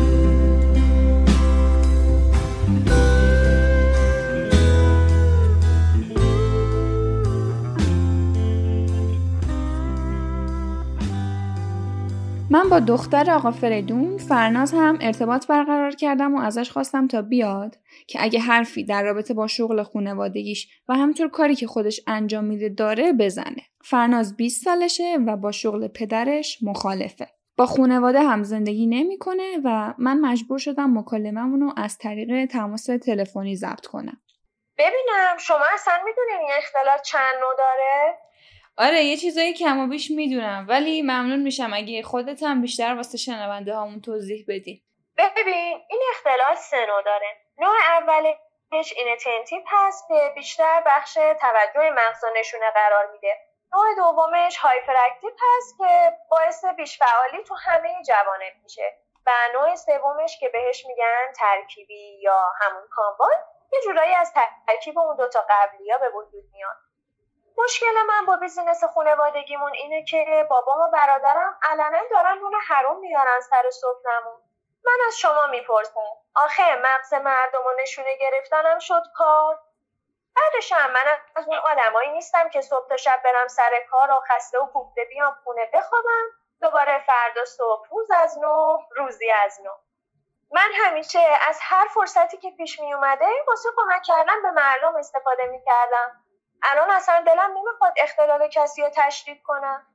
من 12.51 12.69
با 12.69 12.79
دختر 12.79 13.31
آقا 13.31 13.51
فریدون 13.51 14.17
فرناز 14.17 14.73
هم 14.73 14.97
ارتباط 15.01 15.47
برقرار 15.47 15.91
کردم 15.91 16.35
و 16.35 16.41
ازش 16.41 16.71
خواستم 16.71 17.07
تا 17.07 17.21
بیاد 17.21 17.77
که 18.07 18.23
اگه 18.23 18.39
حرفی 18.39 18.83
در 18.83 19.03
رابطه 19.03 19.33
با 19.33 19.47
شغل 19.47 19.83
خونوادگیش 19.83 20.67
و 20.87 20.93
همینطور 20.93 21.29
کاری 21.29 21.55
که 21.55 21.67
خودش 21.67 22.01
انجام 22.07 22.43
میده 22.43 22.69
داره 22.69 23.13
بزنه. 23.13 23.61
فرناز 23.85 24.37
20 24.37 24.63
سالشه 24.63 25.17
و 25.27 25.37
با 25.37 25.51
شغل 25.51 25.87
پدرش 25.87 26.57
مخالفه. 26.61 27.27
با 27.57 27.65
خونواده 27.65 28.21
هم 28.21 28.43
زندگی 28.43 28.87
نمی‌کنه 28.87 29.57
و 29.65 29.93
من 29.97 30.19
مجبور 30.19 30.59
شدم 30.59 30.97
مکالممون 30.97 31.61
رو 31.61 31.73
از 31.77 31.97
طریق 31.97 32.45
تماس 32.45 32.85
تلفنی 32.85 33.55
ضبط 33.55 33.85
کنم. 33.85 34.21
ببینم 34.77 35.37
شما 35.39 35.65
اصلا 35.73 35.93
می‌دونین 36.05 36.37
این 36.39 36.57
اختلال 36.57 36.97
چند 37.05 37.35
نوع 37.41 37.53
داره؟ 37.57 38.17
آره 38.77 39.03
یه 39.03 39.17
چیزایی 39.17 39.53
کم 39.53 39.79
و 39.79 39.87
بیش 39.87 40.11
می‌دونم 40.11 40.65
ولی 40.69 41.01
ممنون 41.01 41.39
میشم 41.39 41.73
اگه 41.73 42.03
خودت 42.03 42.43
هم 42.43 42.61
بیشتر 42.61 42.95
واسه 42.95 43.17
شنونده 43.17 43.75
هامون 43.75 44.01
توضیح 44.01 44.45
بدی. 44.47 44.83
ببین 45.17 45.81
این 45.89 46.01
اختلال 46.11 46.55
سه 46.55 46.85
نوع 46.85 47.01
داره. 47.01 47.37
نوع 47.57 47.75
اولش 47.89 48.93
inattentive 48.95 49.61
هست 49.67 50.07
که 50.07 50.31
بیشتر 50.35 50.83
بخش 50.85 51.13
توجه 51.13 51.89
مغز 51.89 52.25
نشونه 52.39 52.71
قرار 52.71 53.11
میده. 53.11 53.37
نوع 53.73 53.95
دومش 53.95 54.57
hyperactive 54.57 55.29
هست 55.29 55.77
که 55.77 56.17
باعث 56.29 56.65
بیشفعالی 56.65 57.43
تو 57.47 57.55
همه 57.55 58.03
جوانب 58.07 58.53
میشه. 58.63 58.97
و 59.25 59.31
نوع 59.53 59.75
سومش 59.75 60.39
که 60.39 60.49
بهش 60.49 60.85
میگن 60.85 61.33
ترکیبی 61.35 62.19
یا 62.21 62.43
همون 62.61 62.83
combined 62.89 63.31
یه 63.73 63.79
جورایی 63.83 64.13
از 64.13 64.33
ترکیب 64.67 64.99
اون 64.99 65.15
دوتا 65.15 65.45
قبلی 65.49 65.91
ها 65.91 65.97
به 65.97 66.09
وجود 66.09 66.43
میاد. 66.53 66.77
مشکل 67.57 68.01
من 68.07 68.25
با 68.25 68.35
business 68.35 68.83
خانوادگیمون 68.83 69.73
اینه 69.73 70.03
که 70.03 70.47
بابام 70.49 70.79
و 70.79 70.89
برادرم 70.91 71.59
علنا 71.63 71.99
دارن 72.11 72.37
نون 72.37 72.53
حروم 72.67 72.99
میارن 72.99 73.39
سر 73.39 73.69
سفره‌مون 73.69 74.41
من 74.85 74.97
از 75.07 75.19
شما 75.19 75.47
می‌پرسم 75.47 75.99
آخه 76.35 76.75
مغز 76.75 77.13
مردم 77.13 77.65
و 77.65 77.81
نشونه 77.81 78.17
گرفتنم 78.17 78.79
شد 78.79 79.03
کار؟ 79.15 79.59
بعدش 80.35 80.71
هم 80.71 80.91
من 80.91 81.01
از 81.35 81.47
اون 81.47 81.57
آدمایی 81.57 82.11
نیستم 82.11 82.49
که 82.49 82.61
صبح 82.61 82.87
تا 82.89 82.97
شب 82.97 83.21
برم 83.23 83.47
سر 83.47 83.71
کار 83.91 84.11
و 84.11 84.21
خسته 84.29 84.59
و 84.59 84.65
کوفته 84.65 85.05
بیام 85.05 85.37
خونه 85.43 85.69
بخوابم. 85.73 86.25
دوباره 86.61 87.03
فردا 87.07 87.45
صبح 87.45 87.89
روز 87.91 88.11
از 88.11 88.37
نو 88.37 88.79
روزی 88.91 89.31
از 89.31 89.61
نو. 89.63 89.71
من 90.51 90.69
همیشه 90.73 91.37
از 91.47 91.59
هر 91.61 91.87
فرصتی 91.93 92.37
که 92.37 92.51
پیش 92.51 92.79
می 92.79 92.93
اومده 92.93 93.27
واسه 93.47 93.69
کمک 93.77 94.01
کردن 94.03 94.41
به 94.41 94.51
مردم 94.51 94.95
استفاده 94.95 95.45
می‌کردم. 95.45 96.20
الان 96.63 96.89
اصلا 96.91 97.23
دلم 97.27 97.57
نمی‌خواد 97.57 97.93
اختلال 97.97 98.47
کسی 98.47 98.81
رو 98.81 98.89
تشدید 98.95 99.43
کنم. 99.43 99.87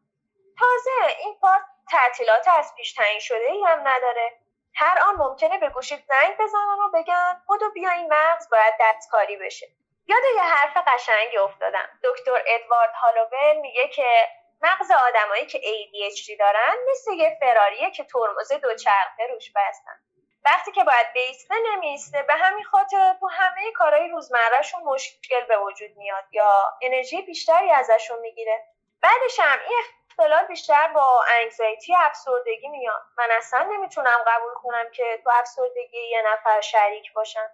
تازه 0.59 1.17
این 1.19 1.39
پارت 1.41 1.63
تعطیلات 1.91 2.49
از 2.49 2.75
پیش 2.77 2.93
تعیین 2.95 3.21
شده 3.21 3.47
ای 3.51 3.65
هم 3.65 3.89
نداره. 3.89 4.33
هر 4.75 4.99
آن 5.09 5.17
ممکنه 5.17 5.59
به 5.59 5.69
گوشیت 5.69 6.01
زنگ 6.09 6.37
بزنن 6.39 6.79
و 6.81 6.91
بگن 6.95 7.43
خودو 7.47 7.71
بیا 7.71 7.91
این 7.91 8.13
مغز 8.15 8.51
باید 8.51 8.75
دستکاری 8.81 9.37
بشه. 9.37 9.67
یاد 10.07 10.23
یه 10.37 10.43
حرف 10.43 10.77
قشنگی 10.87 11.39
افتادم. 11.39 11.89
دکتر 12.05 12.43
ادوارد 12.47 12.93
هالوول 12.93 13.57
میگه 13.61 13.89
که 13.89 14.29
مغز 14.63 14.91
آدمایی 14.91 15.47
که 15.47 15.59
ADHD 15.59 16.39
دارن 16.39 16.75
مثل 16.91 17.13
یه 17.13 17.37
فراریه 17.41 17.91
که 17.91 18.05
ترمز 18.05 18.53
دوچرخه 18.53 19.27
روش 19.33 19.53
بستن. 19.57 20.01
وقتی 20.47 20.73
که 20.73 20.85
باید 20.85 21.07
بیسته 21.15 21.55
نمیسته 21.73 22.23
به 22.23 22.35
همین 22.35 22.65
خاطر 22.65 23.15
تو 23.21 23.29
همه 23.29 23.73
کارهای 23.75 24.09
روزمرهشون 24.09 24.83
مشکل 24.85 25.45
به 25.49 25.59
وجود 25.59 25.91
میاد 25.97 26.25
یا 26.33 26.51
انرژی 26.83 27.23
بیشتری 27.23 27.71
ازشون 27.71 28.19
می‌گیره. 28.19 28.65
بعدش 29.03 29.41
هم 29.41 29.59
این 29.69 29.79
اختلال 30.11 30.47
بیشتر 30.47 30.89
با 30.95 31.25
انگزایتی 31.41 31.95
افسردگی 31.97 32.69
میاد. 32.69 33.03
من 33.19 33.29
اصلا 33.39 33.67
نمی‌تونم 33.73 34.19
قبول 34.27 34.55
کنم 34.55 34.85
که 34.93 35.21
تو 35.25 35.31
افسردگی 35.41 36.09
یه 36.11 36.23
نفر 36.33 36.61
شریک 36.61 37.13
باشم 37.13 37.51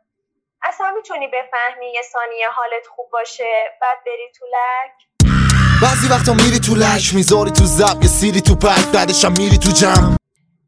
اصلا 0.62 0.90
می‌تونی 0.90 1.28
بفهمی 1.28 1.92
یه 1.92 2.02
ثانیه 2.02 2.48
حالت 2.48 2.86
خوب 2.86 3.10
باشه 3.10 3.78
بعد 3.80 4.04
بری 4.06 4.32
تو 4.38 4.46
لک. 4.46 4.92
بعضی 5.82 6.08
وقتا 6.08 6.32
میری 6.32 6.60
تو 6.66 6.74
لک 6.74 7.14
می‌ذاری 7.14 7.50
تو 7.50 7.64
زب 7.64 8.02
یه 8.02 8.08
سیری 8.08 8.40
تو 8.40 8.54
پرک 8.54 8.86
بعدش 8.94 9.24
هم 9.24 9.32
میری 9.38 9.58
تو 9.58 9.70
جمع. 9.70 10.21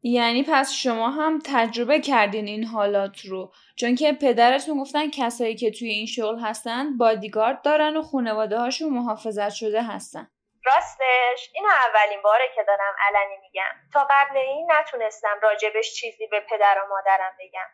یعنی 0.07 0.45
پس 0.49 0.71
شما 0.71 1.09
هم 1.09 1.39
تجربه 1.45 1.99
کردین 1.99 2.47
این 2.47 2.63
حالات 2.63 3.25
رو. 3.25 3.51
چون 3.75 3.95
که 3.95 4.13
پدرتون 4.13 4.81
گفتن 4.81 5.09
کسایی 5.11 5.55
که 5.55 5.71
توی 5.71 5.89
این 5.89 6.05
شغل 6.05 6.39
هستن 6.39 6.97
بادیگارد 6.97 7.61
دارن 7.61 7.97
و 7.97 8.01
خانواده 8.01 8.57
هاشون 8.57 8.89
محافظت 8.89 9.49
شده 9.49 9.83
هستن. 9.83 10.27
راستش؟ 10.65 11.49
اینو 11.53 11.69
اولین 11.69 12.21
باره 12.21 12.43
که 12.55 12.63
دارم 12.67 12.93
علنی 13.07 13.37
میگم. 13.41 13.71
تا 13.93 14.07
قبل 14.09 14.37
این 14.37 14.71
نتونستم 14.71 15.39
راجبش 15.41 15.93
چیزی 15.93 16.27
به 16.27 16.39
پدر 16.39 16.77
و 16.83 16.89
مادرم 16.89 17.33
بگم. 17.39 17.69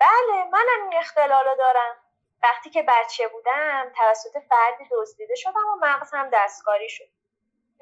بله 0.00 0.44
منم 0.52 0.90
این 0.90 0.98
اختلالو 0.98 1.56
دارم. 1.58 1.96
وقتی 2.42 2.70
که 2.70 2.82
بچه 2.82 3.28
بودم 3.28 3.92
توسط 3.96 4.32
فردی 4.48 4.84
دزدیده 4.92 5.34
شدم 5.34 5.66
و 5.72 5.86
مغز 5.86 6.10
هم 6.14 6.30
دستکاری 6.32 6.88
شد. 6.88 7.21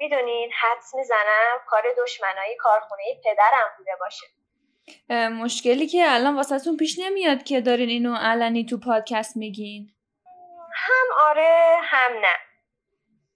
می‌دونین 0.01 0.51
حدس 0.61 0.95
می‌زنم 0.95 1.59
کار 1.67 1.83
دشمنایی 1.97 2.55
کارخونه 2.55 3.03
پدرم 3.25 3.73
بوده 3.77 3.91
باشه. 3.99 4.27
مشکلی 5.29 5.87
که 5.87 6.03
الان 6.07 6.35
واسهتون 6.35 6.77
پیش 6.77 6.99
نمیاد 6.99 7.43
که 7.43 7.61
دارین 7.61 7.89
اینو 7.89 8.15
علنی 8.15 8.65
تو 8.65 8.79
پادکست 8.85 9.37
میگین؟ 9.37 9.87
هم 10.73 11.27
آره 11.27 11.77
هم 11.83 12.11
نه. 12.13 12.35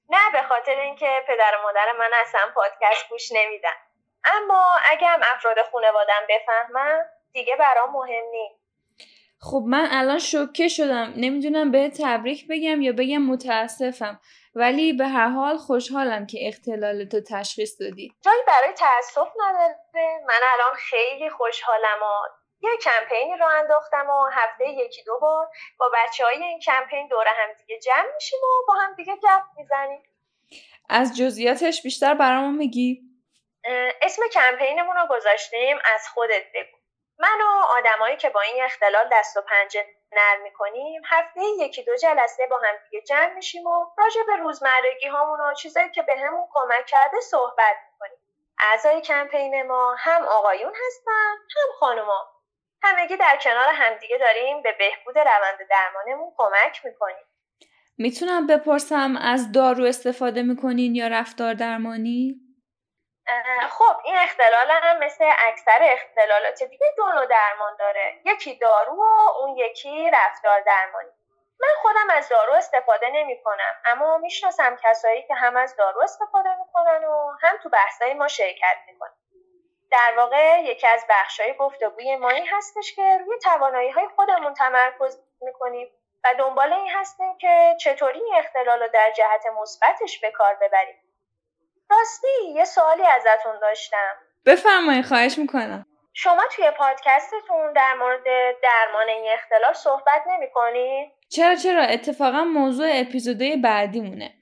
نه 0.09 0.31
به 0.33 0.41
خاطر 0.41 0.79
اینکه 0.79 1.23
پدر 1.27 1.57
و 1.59 1.61
مادر 1.63 1.91
من 1.99 2.11
اصلا 2.21 2.41
پادکست 2.55 3.09
گوش 3.09 3.31
نمیدن. 3.31 3.75
اما 4.23 4.75
اگه 4.85 5.07
هم 5.07 5.19
افراد 5.23 5.57
خانوادم 5.71 6.21
بفهمن 6.29 7.05
دیگه 7.33 7.55
برام 7.55 7.91
مهم 7.91 8.25
نیست. 8.31 8.54
خب 9.51 9.63
من 9.67 9.87
الان 9.91 10.19
شوکه 10.19 10.67
شدم. 10.67 11.13
نمی‌دونم 11.15 11.71
به 11.71 11.91
تبریک 11.99 12.47
بگم 12.49 12.81
یا 12.81 12.91
بگم 12.91 13.17
متاسفم. 13.17 14.19
ولی 14.55 14.93
به 14.93 15.07
هر 15.07 15.27
حال 15.27 15.57
خوشحالم 15.57 16.25
که 16.25 16.37
اختلال 16.47 17.05
تو 17.05 17.21
تشخیص 17.21 17.81
دادی. 17.81 18.13
جایی 18.21 18.41
برای 18.47 18.73
تاسف 18.73 19.27
نداره. 19.39 19.75
من 20.27 20.41
الان 20.53 20.75
خیلی 20.77 21.29
خوشحالم 21.29 22.03
و 22.03 22.13
یه 22.61 22.69
کمپینی 22.83 23.37
رو 23.39 23.45
انداختم 23.45 24.09
و 24.09 24.29
هفته 24.33 24.69
یکی 24.69 25.03
دو 25.03 25.19
بار 25.21 25.47
با 25.79 25.91
بچه 25.93 26.25
های 26.25 26.43
این 26.43 26.59
کمپین 26.59 27.07
دور 27.07 27.25
هم 27.27 27.53
دیگه 27.57 27.79
جمع 27.79 28.13
میشیم 28.15 28.39
و 28.39 28.65
با 28.67 28.73
هم 28.73 28.95
دیگه 28.95 29.15
گپ 29.15 29.43
می‌زنیم. 29.57 30.03
از 30.89 31.17
جزئیاتش 31.17 31.83
بیشتر 31.83 32.13
برامون 32.13 32.55
میگی. 32.55 33.01
اسم 34.01 34.21
کمپینمون 34.33 34.95
رو 34.95 35.07
گذاشتیم. 35.09 35.77
از 35.95 36.07
خودت 36.13 36.43
بگو. 36.55 36.74
من 37.19 37.41
و 37.41 37.63
آدمایی 37.77 38.17
که 38.17 38.29
با 38.29 38.41
این 38.41 38.63
اختلال 38.63 39.09
دست 39.11 39.37
و 39.37 39.41
پنجه 39.41 39.85
نرم 40.11 40.41
می‌کنیم 40.43 41.01
هفته 41.05 41.41
یکی 41.59 41.83
دو 41.83 41.95
جلسه 41.95 42.47
با 42.49 42.57
هم 42.57 42.75
دیگه 42.89 43.03
جمع 43.03 43.33
میشیم 43.33 43.67
و 43.67 43.85
راجع 43.97 44.23
به 44.27 44.35
روزمرگی 44.35 45.07
هامون 45.07 45.39
و 45.39 45.53
چیزایی 45.53 45.89
که 45.91 46.01
بهمون 46.01 46.41
به 46.41 46.47
کمک 46.53 46.85
کرده 46.85 47.19
صحبت 47.19 47.75
می‌کنیم. 47.91 48.19
اعضای 48.59 49.01
کمپین 49.01 49.67
ما 49.67 49.95
هم 49.99 50.25
آقایون 50.25 50.73
هستن 50.87 51.35
هم 51.55 51.71
خانوما. 51.79 52.31
همگی 52.83 53.17
در 53.17 53.37
کنار 53.41 53.69
همدیگه 53.73 54.17
داریم 54.17 54.61
به 54.61 54.75
بهبود 54.79 55.17
روند 55.17 55.57
درمانمون 55.69 56.33
کمک 56.37 56.85
می‌کنیم. 56.85 57.25
می‌تونم 57.97 58.47
بپرسم 58.47 59.17
از 59.21 59.51
دارو 59.51 59.83
استفاده 59.83 60.41
می‌کنین 60.41 60.95
یا 60.95 61.07
رفتار 61.07 61.53
درمانی؟ 61.53 62.44
خب 63.69 63.95
این 64.03 64.15
اختلال 64.17 64.71
هم 64.71 64.99
مثل 64.99 65.31
اکثر 65.47 65.79
اختلالات 65.81 66.63
دیگه 66.63 66.87
دو 66.97 67.05
نوع 67.05 67.25
درمان 67.25 67.75
داره. 67.79 68.19
یکی 68.25 68.55
دارو 68.55 68.95
و 68.95 69.29
اون 69.39 69.57
یکی 69.57 70.11
رفتار 70.11 70.61
درمانی. 70.61 71.09
من 71.59 71.67
خودم 71.81 72.09
از 72.09 72.29
دارو 72.29 72.53
استفاده 72.53 73.09
نمی 73.09 73.43
کنم 73.43 73.81
اما 73.85 74.17
می‌شناسم 74.17 74.75
کسایی 74.83 75.23
که 75.23 75.33
هم 75.33 75.57
از 75.57 75.75
دارو 75.75 76.01
استفاده 76.01 76.49
می‌کنن 76.59 77.05
و 77.05 77.31
هم 77.41 77.57
تو 77.63 77.69
بحثای 77.69 78.13
ما 78.13 78.27
شرکت 78.27 78.77
می‌کنن. 78.87 79.13
در 79.91 80.13
واقع 80.17 80.61
یکی 80.63 80.87
از 80.87 81.05
بخشای 81.09 81.53
گفتگوی 81.53 82.15
مایی 82.15 82.45
هستش 82.45 82.95
که 82.95 83.17
روی 83.17 83.39
توانایی 83.39 83.89
های 83.89 84.07
خودمون 84.15 84.53
تمرکز 84.53 85.23
می‌کنیم 85.41 85.91
و 86.23 86.33
دنبال 86.33 86.73
این 86.73 86.89
هستیم 86.89 87.37
که 87.37 87.75
چطوری 87.79 88.19
این 88.19 88.35
اختلال 88.35 88.83
رو 88.83 88.87
در 88.87 89.11
جهت 89.11 89.45
مثبتش 89.45 90.19
به 90.19 90.31
کار 90.31 90.55
ببریم. 90.55 91.04
راستی 91.89 92.53
یه 92.55 92.65
سوالی 92.65 93.03
ازتون 93.05 93.59
داشتم. 93.61 94.13
بفرمایید 94.45 95.05
خواهش 95.05 95.37
می‌کنم. 95.37 95.85
شما 96.13 96.43
توی 96.51 96.71
پادکستتون 96.77 97.73
در 97.73 97.93
مورد 97.99 98.23
درمان 98.63 99.09
این 99.09 99.25
اختلال 99.33 99.73
صحبت 99.73 100.23
نمی 100.27 100.47
کنی؟ 100.53 101.11
چرا 101.29 101.55
چرا؟ 101.55 101.81
اتفاقا 101.83 102.43
موضوع 102.43 102.87
اپیزودهای 102.91 103.57
بعدیمونه. 103.57 104.33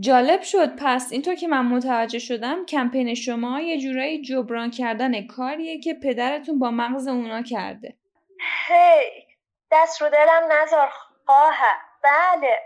جالب 0.00 0.42
شد 0.42 0.76
پس 0.76 1.08
اینطور 1.12 1.34
که 1.34 1.48
من 1.48 1.64
متوجه 1.64 2.18
شدم 2.18 2.66
کمپین 2.66 3.14
شما 3.14 3.60
یه 3.60 3.78
جورایی 3.78 4.22
جبران 4.22 4.70
کردن 4.70 5.26
کاریه 5.26 5.80
که 5.80 5.94
پدرتون 6.02 6.58
با 6.58 6.70
مغز 6.70 7.08
اونا 7.08 7.42
کرده. 7.42 7.94
هی 8.68 9.26
دست 9.72 10.02
رو 10.02 10.08
دلم 10.08 10.42
نذار 10.52 10.88
خواه 11.26 11.58
بله. 12.02 12.60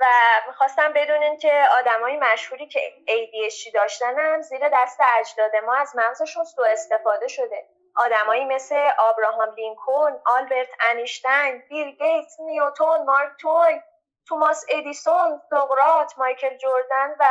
و 0.00 0.06
می‌خواستم 0.46 0.92
بدونین 0.92 1.38
که 1.38 1.68
آدمای 1.78 2.16
مشهوری 2.16 2.68
که 2.68 2.92
ADHD 3.08 3.72
داشتنم 3.74 4.42
زیر 4.42 4.68
دست 4.68 4.98
اجداد 5.20 5.56
ما 5.56 5.74
از 5.74 5.96
مغزشون 5.96 6.44
سوء 6.44 6.66
استفاده 6.66 7.28
شده 7.28 7.68
آدمایی 7.96 8.44
مثل 8.44 8.90
آبراهام 8.98 9.54
لینکلن، 9.54 10.20
آلبرت 10.26 10.68
انیشتین، 10.90 11.62
بیل 11.68 11.90
گیتس، 11.90 12.40
نیوتون، 12.40 13.04
مارک 13.04 13.32
توین، 13.40 13.82
توماس 14.28 14.64
ادیسون، 14.68 15.42
سقراط، 15.50 16.18
مایکل 16.18 16.56
جوردن 16.56 17.14
و 17.18 17.26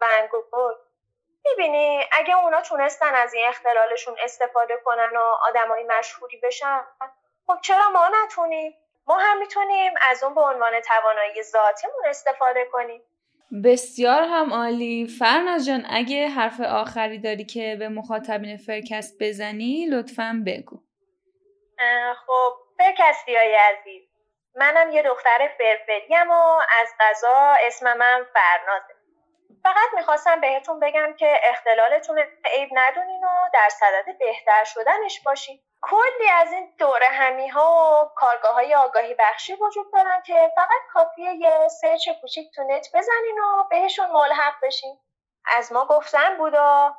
ونگوگل 0.00 0.74
می‌بینی 1.44 2.04
اگه 2.12 2.44
اونا 2.44 2.62
تونستن 2.62 3.14
از 3.14 3.34
این 3.34 3.48
اختلالشون 3.48 4.16
استفاده 4.22 4.76
کنن 4.84 5.16
و 5.16 5.20
آدمای 5.20 5.84
مشهوری 5.84 6.40
بشن 6.42 6.80
خب 7.46 7.60
چرا 7.62 7.88
ما 7.88 8.08
نتونیم؟ 8.24 8.83
ما 9.06 9.18
هم 9.18 9.38
می‌تونیم 9.38 9.92
از 10.10 10.24
اون 10.24 10.34
به 10.34 10.40
عنوان 10.40 10.80
توانایی 10.80 11.42
ذاتیمون 11.42 12.06
استفاده 12.08 12.64
کنیم. 12.72 13.02
بسیار 13.64 14.22
هم 14.22 14.52
عالی. 14.52 15.06
فرناز 15.18 15.66
جان 15.66 15.86
اگه 15.90 16.28
حرف 16.28 16.60
آخری 16.60 17.18
داری 17.18 17.44
که 17.44 17.76
به 17.78 17.88
مخاطبین 17.88 18.56
فرکست 18.56 19.16
بزنی 19.20 19.86
لطفا 19.86 20.42
بگو. 20.46 20.80
خب 22.26 22.52
فرکستی 22.78 23.36
های 23.36 23.54
عزیز. 23.54 24.02
منم 24.54 24.90
یه 24.92 25.02
دختر 25.02 25.50
فرفریم 25.58 26.30
و 26.30 26.60
از 26.82 26.88
غذا 27.00 27.56
اسمم 27.66 28.02
هم 28.02 28.26
فرنازه. 28.34 28.93
فقط 29.64 29.94
می‌خواستم 29.94 30.40
بهتون 30.40 30.80
بگم 30.80 31.14
که 31.18 31.40
اختلالتون 31.44 32.18
عیب 32.44 32.68
ندونین 32.72 33.24
و 33.24 33.48
در 33.52 33.68
صدد 33.68 34.18
بهتر 34.18 34.64
شدنش 34.64 35.20
باشین. 35.20 35.60
کلی 35.82 36.28
از 36.32 36.52
این 36.52 36.74
دوره 36.78 37.06
همی 37.06 37.48
ها 37.48 38.02
و 38.04 38.14
کارگاه 38.14 38.54
های 38.54 38.74
آگاهی 38.74 39.14
بخشی 39.14 39.54
وجود 39.54 39.92
دارن 39.92 40.22
که 40.22 40.52
فقط 40.56 40.80
کافیه 40.92 41.34
یه 41.34 41.68
سرچ 41.68 42.08
کوچیک 42.20 42.54
تو 42.54 42.62
نت 42.64 42.88
بزنین 42.94 43.38
و 43.38 43.64
بهشون 43.70 44.10
ملحق 44.10 44.54
بشین. 44.62 44.98
از 45.56 45.72
ما 45.72 45.86
گفتن 45.86 46.38
بودا 46.38 46.96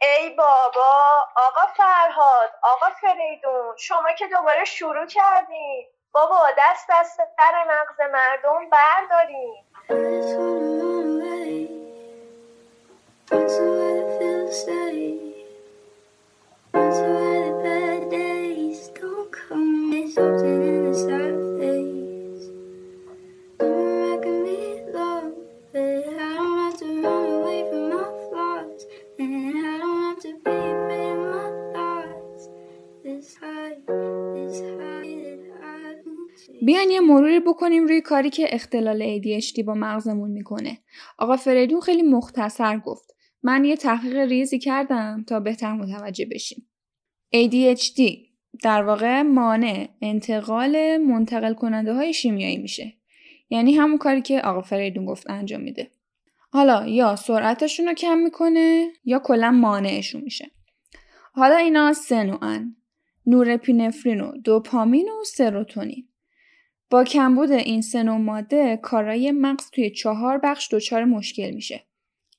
ای 0.00 0.30
بابا 0.30 1.28
آقا 1.36 1.66
فرهاد 1.76 2.50
آقا 2.62 2.90
فریدون 2.90 3.76
شما 3.76 4.12
که 4.12 4.26
دوباره 4.26 4.64
شروع 4.64 5.06
کردین 5.06 5.86
بابا 6.12 6.46
دست 6.58 6.86
دست 6.90 7.18
در 7.38 7.64
مغز 7.68 8.00
مردم 8.12 8.70
بردارین 8.70 9.64
بیاین 13.30 15.20
یه 16.74 17.43
مروری 37.34 37.52
بکنیم 37.54 37.84
روی 37.84 38.00
کاری 38.00 38.30
که 38.30 38.54
اختلال 38.54 39.18
ADHD 39.18 39.64
با 39.64 39.74
مغزمون 39.74 40.30
می‌کنه. 40.30 40.78
آقا 41.18 41.36
فریدون 41.36 41.80
خیلی 41.80 42.02
مختصر 42.02 42.78
گفت. 42.78 43.14
من 43.42 43.64
یه 43.64 43.76
تحقیق 43.76 44.16
ریزی 44.16 44.58
کردم 44.58 45.24
تا 45.28 45.40
بهتر 45.40 45.72
متوجه 45.72 46.26
بشیم. 46.26 46.70
ADHD 47.34 48.02
در 48.62 48.82
واقع 48.82 49.22
مانع 49.22 49.88
انتقال 50.02 50.96
منتقل 50.96 51.54
کننده 51.54 51.94
های 51.94 52.12
شیمیایی 52.12 52.58
میشه. 52.58 52.92
یعنی 53.50 53.74
همون 53.74 53.98
کاری 53.98 54.22
که 54.22 54.40
آقا 54.40 54.60
فریدون 54.60 55.04
گفت 55.04 55.30
انجام 55.30 55.60
میده. 55.60 55.90
حالا 56.50 56.86
یا 56.86 57.16
سرعتشون 57.16 57.86
رو 57.86 57.94
کم 57.94 58.18
می‌کنه 58.18 58.88
یا 59.04 59.18
کلا 59.18 59.50
مانعشون 59.50 60.20
میشه. 60.20 60.50
حالا 61.32 61.56
اینا 61.56 61.92
سه 61.92 62.24
نوعن. 62.24 62.76
نوراپی‌نفرین 63.26 64.20
و 64.20 64.32
دوپامین 64.36 65.08
و 65.08 65.24
سروتونین. 65.24 66.08
با 66.90 67.04
کمبود 67.04 67.50
این 67.50 67.82
سه 67.82 68.02
نوع 68.02 68.16
ماده 68.16 68.76
کارای 68.82 69.32
مغز 69.32 69.70
توی 69.70 69.90
چهار 69.90 70.38
بخش 70.38 70.74
دچار 70.74 71.04
مشکل 71.04 71.50
میشه. 71.50 71.86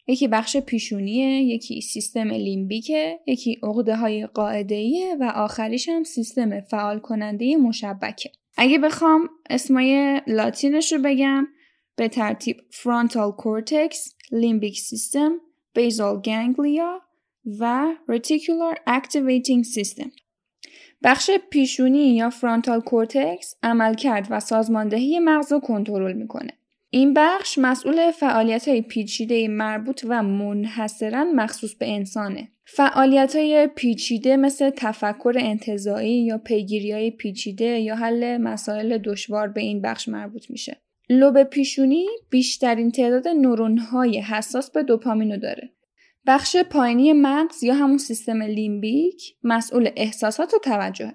یکی 0.07 0.27
بخش 0.27 0.57
پیشونیه، 0.57 1.41
یکی 1.41 1.81
سیستم 1.81 2.31
لیمبیکه، 2.31 3.19
یکی 3.27 3.59
عقده 3.63 3.95
های 3.95 4.25
قاعده 4.25 5.15
و 5.19 5.23
آخریش 5.35 5.89
هم 5.89 6.03
سیستم 6.03 6.61
فعال 6.61 6.99
کننده 6.99 7.57
مشبکه. 7.57 8.31
اگه 8.57 8.77
بخوام 8.77 9.29
اسمای 9.49 10.21
لاتینش 10.27 10.93
رو 10.93 11.01
بگم 11.01 11.47
به 11.95 12.07
ترتیب 12.07 12.57
frontal 12.71 13.31
cortex، 13.31 14.15
limbic 14.31 14.79
system، 14.79 15.31
basal 15.73 16.21
ganglia 16.21 17.01
و 17.59 17.95
reticular 18.07 18.77
activating 18.87 19.63
system. 19.63 20.11
بخش 21.05 21.31
پیشونی 21.49 22.15
یا 22.15 22.29
frontal 22.29 22.81
cortex 22.81 23.55
عملکرد 23.63 24.27
و 24.29 24.39
سازماندهی 24.39 25.19
مغز 25.19 25.51
رو 25.51 25.59
کنترل 25.59 26.13
می‌کنه. 26.13 26.51
این 26.89 27.13
بخش 27.13 27.57
مسئول 27.57 28.11
فعالیت 28.11 28.67
های 28.67 28.81
پیچیده 28.81 29.47
مربوط 29.47 30.05
و 30.09 30.23
منحصرا 30.23 31.23
مخصوص 31.23 31.75
به 31.75 31.93
انسانه. 31.95 32.47
فعالیت 32.65 33.35
های 33.35 33.67
پیچیده 33.75 34.37
مثل 34.37 34.69
تفکر 34.69 35.33
انتزاعی 35.37 36.25
یا 36.25 36.37
پیگیری 36.37 36.91
های 36.91 37.11
پیچیده 37.11 37.65
یا 37.79 37.95
حل 37.95 38.37
مسائل 38.37 38.97
دشوار 38.97 39.47
به 39.47 39.61
این 39.61 39.81
بخش 39.81 40.07
مربوط 40.07 40.49
میشه. 40.49 40.81
لوب 41.09 41.43
پیشونی 41.43 42.05
بیشترین 42.29 42.91
تعداد 42.91 43.27
نورون 43.27 43.77
های 43.77 44.21
حساس 44.21 44.71
به 44.71 44.83
دوپامینو 44.83 45.37
داره. 45.37 45.74
بخش 46.27 46.57
پایینی 46.57 47.13
مغز 47.13 47.63
یا 47.63 47.73
همون 47.73 47.97
سیستم 47.97 48.41
لیمبیک 48.41 49.35
مسئول 49.43 49.89
احساسات 49.95 50.53
و 50.53 50.57
توجه. 50.57 51.13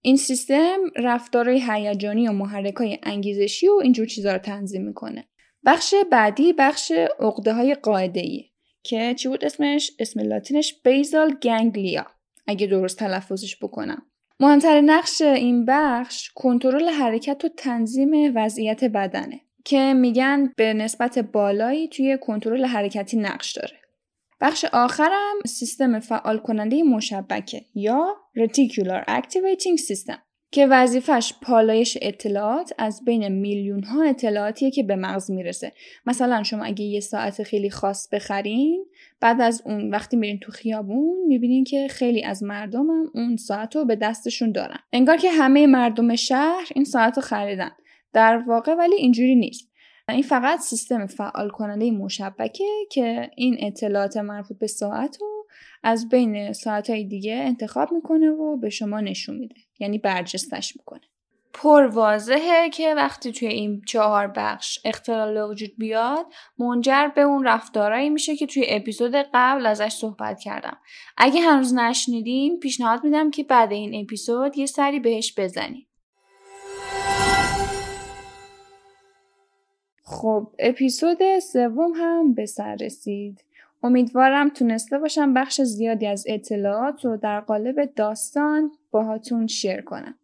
این 0.00 0.16
سیستم 0.16 0.78
رفتارهای 0.96 1.62
هیجانی 1.68 2.28
و 2.28 2.32
محرکای 2.32 2.98
انگیزشی 3.02 3.68
و 3.68 3.80
اینجور 3.82 4.06
چیزا 4.06 4.32
رو 4.32 4.38
تنظیم 4.38 4.84
می‌کنه. 4.86 5.24
بخش 5.64 5.94
بعدی 6.10 6.52
بخش 6.52 6.92
عقده 7.20 7.52
های 7.52 7.74
قاعده 7.74 8.20
ای 8.20 8.44
که 8.82 9.14
چی 9.14 9.28
بود 9.28 9.44
اسمش؟ 9.44 9.92
اسم 9.98 10.20
لاتینش 10.20 10.74
بیزال 10.84 11.34
گنگلیا 11.34 12.06
اگه 12.46 12.66
درست 12.66 12.98
تلفظش 12.98 13.56
بکنم. 13.56 14.02
مهمترین 14.40 14.90
نقش 14.90 15.20
این 15.20 15.64
بخش 15.64 16.30
کنترل 16.34 16.88
حرکت 16.88 17.44
و 17.44 17.48
تنظیم 17.48 18.32
وضعیت 18.34 18.84
بدنه 18.84 19.40
که 19.64 19.94
میگن 19.94 20.52
به 20.56 20.74
نسبت 20.74 21.18
بالایی 21.18 21.88
توی 21.88 22.18
کنترل 22.20 22.64
حرکتی 22.64 23.16
نقش 23.16 23.52
داره. 23.52 23.87
بخش 24.40 24.64
آخرم 24.72 25.36
سیستم 25.46 26.00
فعال 26.00 26.38
کننده 26.38 26.82
مشبکه 26.82 27.64
یا 27.74 28.16
Reticular 28.38 29.04
Activating 29.08 29.78
System 29.88 30.18
که 30.50 30.66
وظیفش 30.66 31.32
پالایش 31.42 31.98
اطلاعات 32.02 32.72
از 32.78 33.04
بین 33.04 33.28
میلیون 33.28 33.82
ها 33.82 34.02
اطلاعاتیه 34.02 34.70
که 34.70 34.82
به 34.82 34.96
مغز 34.96 35.30
می‌رسه. 35.30 35.72
مثلا 36.06 36.42
شما 36.42 36.64
اگه 36.64 36.84
یه 36.84 37.00
ساعت 37.00 37.42
خیلی 37.42 37.70
خاص 37.70 38.08
بخرین 38.12 38.84
بعد 39.20 39.40
از 39.40 39.62
اون 39.64 39.90
وقتی 39.90 40.16
میرین 40.16 40.38
تو 40.38 40.52
خیابون 40.52 41.26
می‌بینین 41.26 41.64
که 41.64 41.88
خیلی 41.90 42.24
از 42.24 42.42
مردم 42.42 42.90
هم 42.90 43.10
اون 43.14 43.36
ساعت 43.36 43.76
رو 43.76 43.84
به 43.84 43.96
دستشون 43.96 44.52
دارن. 44.52 44.78
انگار 44.92 45.16
که 45.16 45.30
همه 45.30 45.66
مردم 45.66 46.16
شهر 46.16 46.68
این 46.74 46.84
ساعت 46.84 47.16
رو 47.16 47.22
خریدن. 47.22 47.70
در 48.12 48.42
واقع 48.46 48.74
ولی 48.74 48.94
اینجوری 48.94 49.34
نیست. 49.34 49.67
این 50.08 50.22
فقط 50.22 50.60
سیستم 50.60 51.06
فعال 51.06 51.50
کننده 51.50 51.90
مشبکه 51.90 52.64
که 52.90 53.30
این 53.36 53.56
اطلاعات 53.60 54.16
مربوط 54.16 54.58
به 54.58 54.66
ساعت 54.66 55.18
رو 55.20 55.46
از 55.82 56.08
بین 56.08 56.52
ساعتهای 56.52 57.04
دیگه 57.04 57.34
انتخاب 57.34 57.92
می‌کنه 57.92 58.30
و 58.30 58.56
به 58.56 58.70
شما 58.70 59.00
نشون 59.00 59.36
میده. 59.36 59.56
یعنی 59.78 59.98
برجستش 59.98 60.76
می‌کنه. 60.76 61.00
پر 61.52 61.86
واضحه 61.86 62.70
که 62.70 62.94
وقتی 62.94 63.32
توی 63.32 63.48
این 63.48 63.82
چهار 63.86 64.26
بخش 64.26 64.78
اختلال 64.84 65.50
وجود 65.50 65.70
بیاد 65.78 66.26
منجر 66.58 67.08
به 67.14 67.20
اون 67.20 67.44
رفتارایی 67.44 68.10
میشه 68.10 68.36
که 68.36 68.46
توی 68.46 68.64
اپیزود 68.68 69.12
قبل 69.34 69.66
ازش 69.66 69.92
صحبت 69.92 70.40
کردم. 70.40 70.76
اگه 71.16 71.40
هنوز 71.40 71.74
نشنیدین 71.74 72.58
پیشنهاد 72.58 73.04
میدم 73.04 73.30
که 73.30 73.44
بعد 73.44 73.72
این 73.72 74.04
اپیزود 74.04 74.58
یه 74.58 74.66
سری 74.66 75.00
بهش 75.00 75.34
بزنید 75.38 75.87
خب 80.08 80.50
اپیزود 80.58 81.38
سوم 81.38 81.92
هم 81.96 82.34
به 82.34 82.46
سر 82.46 82.74
رسید. 82.74 83.44
امیدوارم 83.82 84.48
تونسته 84.48 84.98
باشم 84.98 85.34
بخش 85.34 85.60
زیادی 85.60 86.06
از 86.06 86.24
اطلاعات 86.28 87.04
رو 87.04 87.16
در 87.16 87.40
قالب 87.40 87.94
داستان 87.96 88.72
باهاتون 88.90 89.46
شیر 89.46 89.80
کنم. 89.80 90.14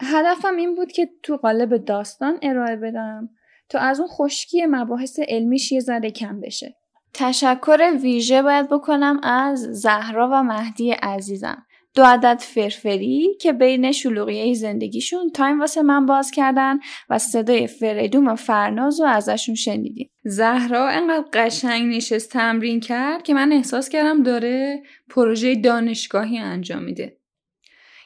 هدفم 0.00 0.56
این 0.56 0.74
بود 0.74 0.92
که 0.92 1.08
تو 1.22 1.36
قالب 1.36 1.76
داستان 1.76 2.38
ارائه 2.42 2.76
بدم 2.76 3.28
تا 3.68 3.78
از 3.78 4.00
اون 4.00 4.08
خشکی 4.08 4.66
مباحث 4.66 5.18
علمیش 5.28 5.72
یه 5.72 5.80
ذره 5.80 6.10
کم 6.10 6.40
بشه. 6.40 6.74
تشکر 7.14 7.98
ویژه 8.02 8.42
باید 8.42 8.68
بکنم 8.68 9.20
از 9.22 9.60
زهرا 9.60 10.28
و 10.32 10.42
مهدی 10.42 10.90
عزیزم. 10.90 11.66
دو 11.94 12.02
عدد 12.04 12.38
فرفری 12.40 13.36
که 13.40 13.52
بین 13.52 13.92
شلوغیه 13.92 14.54
زندگیشون 14.54 15.30
تایم 15.30 15.60
واسه 15.60 15.82
من 15.82 16.06
باز 16.06 16.30
کردن 16.30 16.78
و 17.10 17.18
صدای 17.18 17.66
فریدون 17.66 18.28
و 18.28 18.36
فرناز 18.36 19.00
رو 19.00 19.06
ازشون 19.06 19.54
شنیدیم. 19.54 20.10
زهرا 20.24 20.88
انقدر 20.88 21.26
قشنگ 21.32 21.96
نشست 21.96 22.30
تمرین 22.30 22.80
کرد 22.80 23.22
که 23.22 23.34
من 23.34 23.52
احساس 23.52 23.88
کردم 23.88 24.22
داره 24.22 24.82
پروژه 25.08 25.54
دانشگاهی 25.54 26.38
انجام 26.38 26.82
میده. 26.82 27.16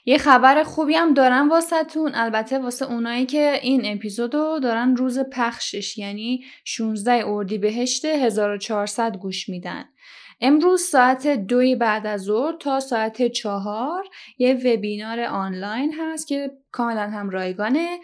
یه 0.09 0.19
خبر 0.19 0.63
خوبی 0.63 0.95
هم 0.95 1.15
دارم 1.15 1.51
واسهتون. 1.51 2.15
البته 2.15 2.59
واسه 2.59 2.91
اونایی 2.91 3.27
که 3.27 3.61
این 3.63 3.83
اپیزودو 3.85 4.59
دارن 4.63 4.97
روز 4.97 5.19
پخشش 5.19 5.99
یعنی 5.99 6.45
16 6.65 7.27
اردیبهشت 7.27 8.05
1400 8.05 9.17
گوش 9.17 9.49
میدن. 9.49 9.85
امروز 10.41 10.83
ساعت 10.83 11.27
دوی 11.27 11.77
بعد 11.77 12.07
از 12.07 12.23
ظهر 12.23 12.57
تا 12.57 12.81
ساعت 12.81 13.27
چهار 13.27 14.05
یه 14.39 14.55
وبینار 14.55 15.21
آنلاین 15.21 15.95
هست 16.01 16.29
که 16.29 16.51
کاملا 16.73 17.11
هم 17.11 17.31
رایگانه. 17.31 17.99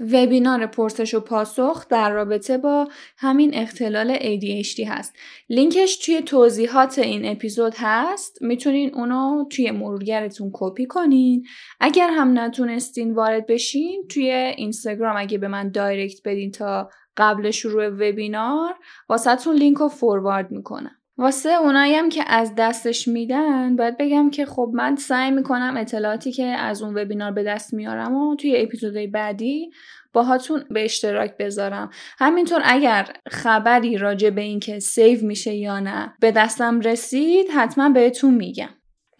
وبینار 0.00 0.66
پرسش 0.66 1.14
و 1.14 1.20
پاسخ 1.20 1.88
در 1.88 2.10
رابطه 2.10 2.58
با 2.58 2.88
همین 3.16 3.54
اختلال 3.54 4.16
ADHD 4.16 4.80
هست. 4.88 5.16
لینکش 5.48 5.96
توی 5.96 6.22
توضیحات 6.22 6.98
این 6.98 7.26
اپیزود 7.26 7.74
هست. 7.76 8.42
می‌تونین 8.42 8.94
اونو 8.94 9.44
توی 9.50 9.70
مرورگرتون 9.70 10.50
کپی 10.52 10.86
کنین. 10.86 11.46
اگر 11.80 12.10
هم 12.10 12.38
نتونستین 12.38 13.14
وارد 13.14 13.46
بشین 13.46 14.04
توی 14.08 14.30
اینستاگرام 14.30 15.16
اگه 15.16 15.38
به 15.38 15.48
من 15.48 15.70
direct 15.70 16.20
بدین 16.24 16.50
تا 16.50 16.90
قبل 17.16 17.50
شروع 17.50 17.88
وبینار 17.88 18.74
واسهتون 19.08 19.56
لینک 19.56 19.76
رو 19.76 19.88
forward 19.88 20.50
می‌کنم. 20.50 20.97
واسه 21.18 21.48
اونایی 21.48 22.08
که 22.08 22.24
از 22.26 22.52
دستش 22.56 23.08
میدن 23.08 23.76
باید 23.76 23.96
بگم 23.96 24.30
که 24.30 24.46
خب 24.46 24.70
من 24.74 24.96
سعی 24.96 25.30
می‌کنم 25.30 25.76
اطلاعاتی 25.76 26.32
که 26.32 26.44
از 26.44 26.82
اون 26.82 26.98
وبینار 26.98 27.32
به 27.32 27.42
دست 27.42 27.74
میارم 27.74 28.14
و 28.14 28.36
توی 28.36 28.56
اپیزودهای 28.56 29.06
بعدی 29.06 29.70
باهاتون 30.12 30.64
به 30.70 30.84
اشتراک 30.84 31.36
بذارم. 31.38 31.90
همینطور 32.18 32.60
اگر 32.64 33.08
خبری 33.28 33.98
راجع 33.98 34.30
به 34.30 34.40
این 34.40 34.60
که 34.60 34.78
save 34.78 35.26
میشه 35.26 35.54
یا 35.54 35.80
نه 35.80 36.14
به 36.20 36.32
دستم 36.32 36.80
رسید 36.80 37.46
حتما 37.54 37.88
بهتون 37.88 38.34
میگم. 38.34 38.70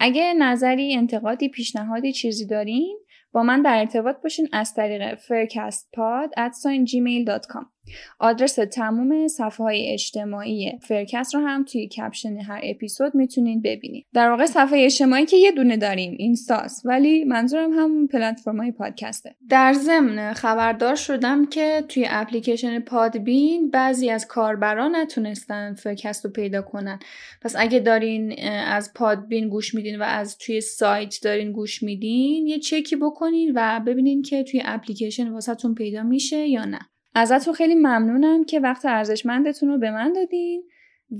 اگه 0.00 0.34
نظری 0.34 0.94
انتقادی 0.94 1.48
پیشنهادی 1.48 2.12
چیزی 2.12 2.46
دارین 2.46 2.98
با 3.32 3.42
من 3.42 3.62
در 3.62 3.78
ارتباط 3.78 4.16
باشین 4.22 4.48
از 4.52 4.74
طریق 4.74 5.14
faircastpod@gmail.com 5.14 7.77
آدرس 8.18 8.54
تموم 8.54 9.28
صفحه 9.28 9.64
های 9.64 9.92
اجتماعی 9.92 10.72
فرکست 10.82 11.34
رو 11.34 11.40
هم 11.40 11.64
توی 11.64 11.88
caption 11.88 12.36
هر 12.36 12.60
اپیزود 12.62 13.14
می‌تونین 13.14 13.62
ببینید. 13.62 14.06
در 14.14 14.30
واقع 14.30 14.46
صفحه 14.46 14.84
اجتماعی 14.84 15.26
که 15.26 15.36
یه 15.36 15.52
دونه 15.52 15.76
داریم 15.76 16.14
اینستاس 16.18 16.82
ولی 16.84 17.24
منظورم 17.24 17.72
همون 17.72 18.06
پلتفرم 18.06 18.56
های 18.56 18.72
پادکسته. 18.72 19.34
در 19.48 19.72
ضمن 19.72 20.32
خبردار 20.32 20.94
شدم 20.94 21.46
که 21.46 21.84
توی 21.88 22.06
اپلیکیشن 22.08 22.80
Podbean 22.80 23.70
بعضی 23.70 24.10
از 24.10 24.26
کاربران 24.26 24.96
نتونستن 24.96 25.74
فرکست 25.74 26.24
رو 26.24 26.30
پیدا 26.30 26.62
کنن. 26.62 26.98
پس 27.42 27.54
اگه 27.58 27.78
دارین 27.78 28.34
از 28.66 28.94
پادبین 28.94 29.48
گوش 29.48 29.74
میدین 29.74 29.98
و 29.98 30.02
از 30.02 30.38
توی 30.38 30.60
سایت 30.60 31.18
دارین 31.22 31.52
گوش 31.52 31.82
میدین 31.82 32.46
یه 32.46 32.58
چکی 32.58 32.96
بکنین 32.96 33.52
و 33.54 33.80
ببینین 33.86 34.22
که 34.22 34.42
توی 34.42 34.62
اپلیکیشن 34.64 35.28
واسهتون 35.28 35.74
پیدا 35.74 36.02
میشه 36.02 36.48
یا 36.48 36.64
نه. 36.64 36.78
ازتون 37.14 37.54
خیلی 37.54 37.74
ممنونم 37.74 38.44
که 38.44 38.60
وقت 38.60 38.86
ارزشمندتون 38.86 39.68
رو 39.68 39.78
به 39.78 39.90
من 39.90 40.12
دادین 40.12 40.62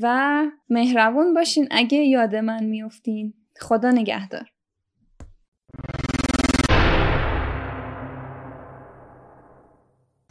و 0.00 0.44
مهربون 0.70 1.34
باشین 1.34 1.68
اگه 1.70 1.98
یاد 1.98 2.36
من 2.36 2.64
میفتین 2.64 3.34
خدا 3.60 3.90
نگهدار. 3.90 4.50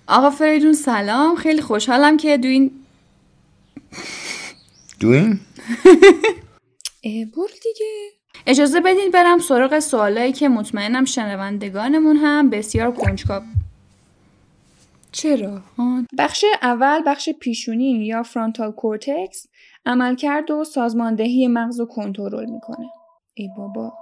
آقا 0.07 0.29
فریدون 0.29 0.73
سلام. 0.73 1.35
خیلی 1.35 1.61
خوشحالم 1.61 2.17
که 2.17 2.37
دوین 2.37 2.71
دوین؟ 4.99 5.39
برو 7.35 7.47
دیگه. 7.63 8.09
اجازه 8.47 8.79
بدین 8.79 9.11
برم 9.11 9.39
سراغ 9.39 9.79
سوالایی 9.79 10.31
که 10.31 10.49
مطمئنم 10.49 11.05
شنوندگانمون 11.05 12.17
هم. 12.17 12.49
بسیار 12.49 12.91
کنجکاو 12.91 13.43
چرا؟ 15.11 15.61
بخش 16.17 16.45
اول 16.61 17.01
بخش 17.05 17.29
پیشونی 17.29 18.05
یا 18.05 18.23
frontal 18.23 18.71
cortex 18.71 19.47
عملکرد 19.85 20.51
و 20.51 20.63
سازماندهی 20.63 21.47
مغز 21.47 21.79
رو 21.79 21.85
کنترل 21.85 22.49
می‌کنه. 22.49 22.89
ای 23.33 23.49
بابا. 23.57 23.93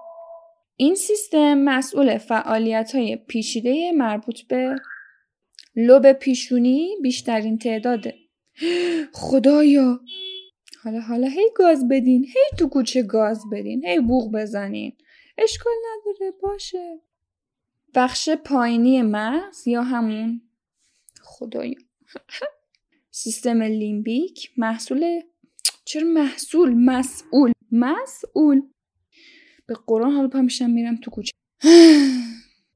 این 0.78 0.96
سیستم 0.96 1.54
مسئول 1.54 2.18
فعالیت 2.18 2.96
های 2.96 3.16
پیچیده 3.16 3.92
مربوط 3.92 4.42
به 4.42 4.76
لوب 5.76 6.14
پیشونی 6.14 6.96
بیشترین 7.02 7.58
تعداده. 7.58 8.16
خدایا 9.14 10.00
حالا 10.84 11.00
حالا 11.00 11.28
هی 11.28 11.50
گاز 11.56 11.88
بدین 11.88 12.24
هی 12.24 12.58
تو 12.60 12.70
کوچه 12.70 13.04
گاز 13.04 13.44
بدین 13.52 13.86
هی 13.86 14.00
بوغ 14.00 14.32
بزنین 14.32 14.94
اشکال 15.38 15.74
نداره 15.74 16.32
باشه 16.42 17.00
بخش 17.96 18.30
پایینی 18.30 19.02
مغز 19.02 19.68
یا 19.68 19.84
همون 19.84 20.42
خدایا. 21.38 21.76
سیستم 23.12 23.62
لیمبیک 23.62 24.52
محصول 24.58 25.22
چرا 25.86 26.08
محصول؟ 26.08 26.74
مسئول. 26.74 27.52
مسئول. 27.72 28.62
به 29.68 29.76
قرآن 29.88 30.12
حالا 30.12 30.28
پا 30.28 30.42
میشم 30.42 30.70
میرم 30.70 30.96
تو 30.96 31.12
کوچه. 31.12 31.32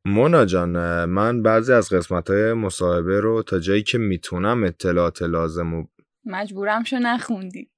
مونا 0.06 0.46
جان 0.46 1.06
من 1.06 1.44
بعضی 1.44 1.74
از 1.74 1.90
قسمت 1.90 2.30
های 2.30 2.54
مصاحبه 2.54 3.20
رو 3.20 3.44
تا 3.44 3.60
جایی 3.60 3.84
که 3.84 3.98
می‌تونم 3.98 4.64
اطلاعات 4.64 5.22
لازم 5.22 5.74
و 5.74 5.86
مجبورم 6.26 6.84
شو 6.84 6.98
نخوندی. 6.98 7.70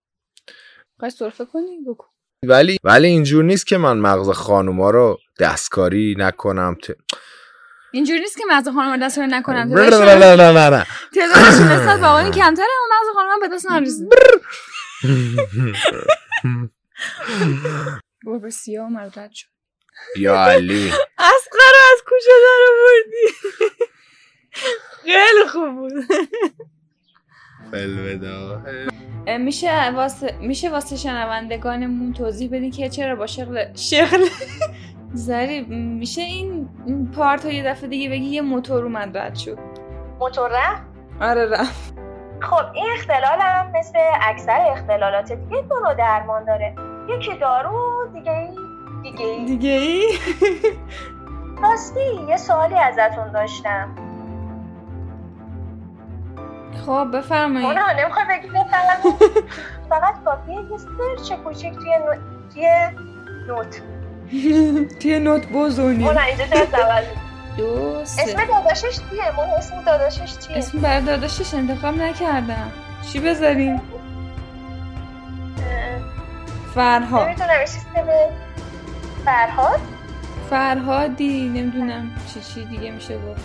خواهی 1.00 1.12
صرفه 1.12 1.46
کنی؟ 1.46 1.80
بکن. 1.88 2.08
ولی 2.44 2.78
ولی 2.84 3.08
اینجور 3.08 3.44
نیست 3.44 3.68
که 3.68 3.78
من 3.78 3.98
مغز 3.98 4.30
خانوما 4.30 4.90
رو 4.90 5.20
دستکاری 5.40 6.16
نکنم 6.18 6.78
اینجوری 7.92 8.20
نیست 8.20 8.38
که 8.38 8.44
مغز 8.50 8.68
خانم 8.68 9.06
دست 9.06 9.18
رو 9.18 9.26
نکنم. 9.26 9.74
نه 9.74 9.90
نه 9.90 10.16
نه 10.16 10.52
نه 10.52 10.70
نه 10.70 10.86
تعدادشون 11.16 11.68
نسبت 11.68 12.00
به 12.00 12.08
آقایون 12.08 12.32
کمتره 12.32 12.66
اما 12.66 12.96
مغز 13.00 13.14
خانم 13.14 13.40
به 13.40 13.56
دست 13.56 13.72
نرسید 13.72 14.10
گربه 18.26 18.50
سیاه 18.62 18.86
اومد 18.86 19.20
رد 19.20 19.32
شد. 19.32 19.48
یا 20.18 20.44
علی. 20.46 20.88
اسقر 21.18 21.74
از 21.94 22.02
کجا 22.06 22.34
در 22.44 22.60
آوردی 22.72 23.28
خیلی 25.04 25.48
خوب 25.52 25.76
بود. 25.76 25.94
میشه 29.40 29.90
واسه 29.90 30.38
میشه 30.42 30.70
واسه 30.70 30.96
شنوندگانمون 30.96 32.14
توضیح 32.14 32.50
بدی 32.52 32.72
که 32.72 32.90
چرا 32.90 33.16
با 33.16 33.28
شغل 33.28 33.76
شغل 33.76 34.28
زری 35.14 35.62
میشه 35.70 36.22
این 36.22 36.70
پارت 37.18 37.46
یه 37.46 37.64
دفعه 37.64 37.90
دیگه 37.90 38.10
بگی 38.10 38.26
یه 38.26 38.42
موتور 38.42 38.84
اومد 38.84 39.18
رد 39.18 39.36
شد. 39.36 39.58
موتور 40.20 40.50
رفت؟ 40.54 40.82
آره 41.22 41.46
رفت. 41.46 41.94
خب 42.40 42.66
این 42.74 42.86
اختلال 42.94 43.40
هم 43.42 43.72
مثل 43.80 44.00
اکثر 44.22 44.68
اختلالات 44.72 45.32
دیگه 45.32 45.62
دو 45.62 45.76
نوع 45.80 45.94
درمان 45.94 46.46
داره. 46.46 46.76
یکی 47.10 47.38
دارو 47.38 48.08
دیگه 48.14 48.32
ای 48.32 48.50
دیگه 49.04 49.26
ای. 49.26 49.46
دیگه 49.46 49.70
ای؟ 49.70 50.18
راستی 51.64 52.00
یه 52.30 52.38
سوالی 52.38 52.76
ازتون 52.76 53.32
داشتم. 53.32 53.96
خب 56.86 57.08
بفرمایید. 57.18 57.68
مونا 57.68 57.92
نمی‌خوای 57.92 58.26
بگی 58.30 58.48
بفرمایید. 58.48 59.44
فقط 59.90 60.24
کافیه 60.26 60.56
یه 60.56 60.78
سرچ 60.78 61.32
کوچیک 61.44 61.74
توی 61.74 61.98
نو... 61.98 62.14
توی 62.54 62.68
نوت. 63.48 63.82
توی 65.00 65.20
نوت 65.20 65.48
بزونی 65.48 66.04
مونا 66.04 66.22
اینجا 66.22 66.46
دست 66.46 66.74
اول 66.74 67.04
دو 67.58 67.96
اسم 68.00 68.46
داداشش 68.46 69.00
چیه؟ 69.10 69.32
مونا 69.36 69.56
اسم 69.56 69.82
داداشش 69.86 70.38
چیه؟ 70.38 70.58
اسم 70.58 70.80
برای 70.80 71.02
داداشش 71.02 71.54
انتخاب 71.54 71.96
نکردم. 71.96 72.72
چی 73.12 73.20
بذاریم؟ 73.20 73.82
فرهاد. 76.76 77.28
نمی‌دونم 77.28 77.66
سیستم 77.66 78.06
فرهاد؟ 79.26 79.80
فرهادی. 80.50 81.50
نمی‌دونم 81.50 82.12
چی 82.34 82.40
چی 82.42 82.66
دیگه 82.66 82.92
میشه 82.92 83.18
گفت. 83.18 83.42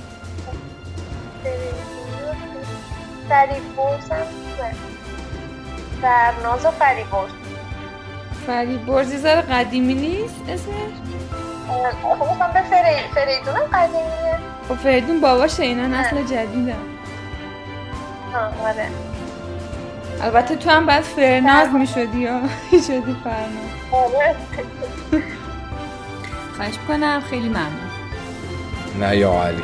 فریبرز 3.28 4.10
هم. 4.10 4.26
فرناز 6.02 6.64
و 6.66 6.70
فریبرز 6.70 7.30
فریبرز 8.46 9.12
یه 9.12 9.18
ذره 9.18 9.40
قدیمی 9.42 9.94
نیست 9.94 10.34
اسمش 10.48 10.96
خب 12.02 12.08
می‌خوام 12.08 12.52
به 12.52 12.62
فری... 12.62 12.96
فریدون 13.14 13.56
هم 13.56 13.62
قدیمیه. 13.78 14.38
خب 14.68 14.74
فریدون 14.74 15.20
باباشه 15.20 15.62
اینا 15.62 15.86
نسل 15.86 16.22
جدیدم 16.22 16.72
ها 18.32 18.68
آره. 18.68 18.86
البته 20.22 20.56
تو 20.56 20.70
هم 20.70 20.86
بعد 20.86 21.02
فرناز 21.02 21.68
می‌شدی 21.74 22.18
یا 22.18 22.40
شدی 22.86 23.16
فرناز. 23.24 23.72
آره. 23.92 24.36
خواهش 26.56 26.74
کنم 26.88 27.22
خیلی 27.30 27.48
ممنون. 27.48 27.90
نه 29.00 29.16
یا 29.16 29.42
علی. 29.42 29.62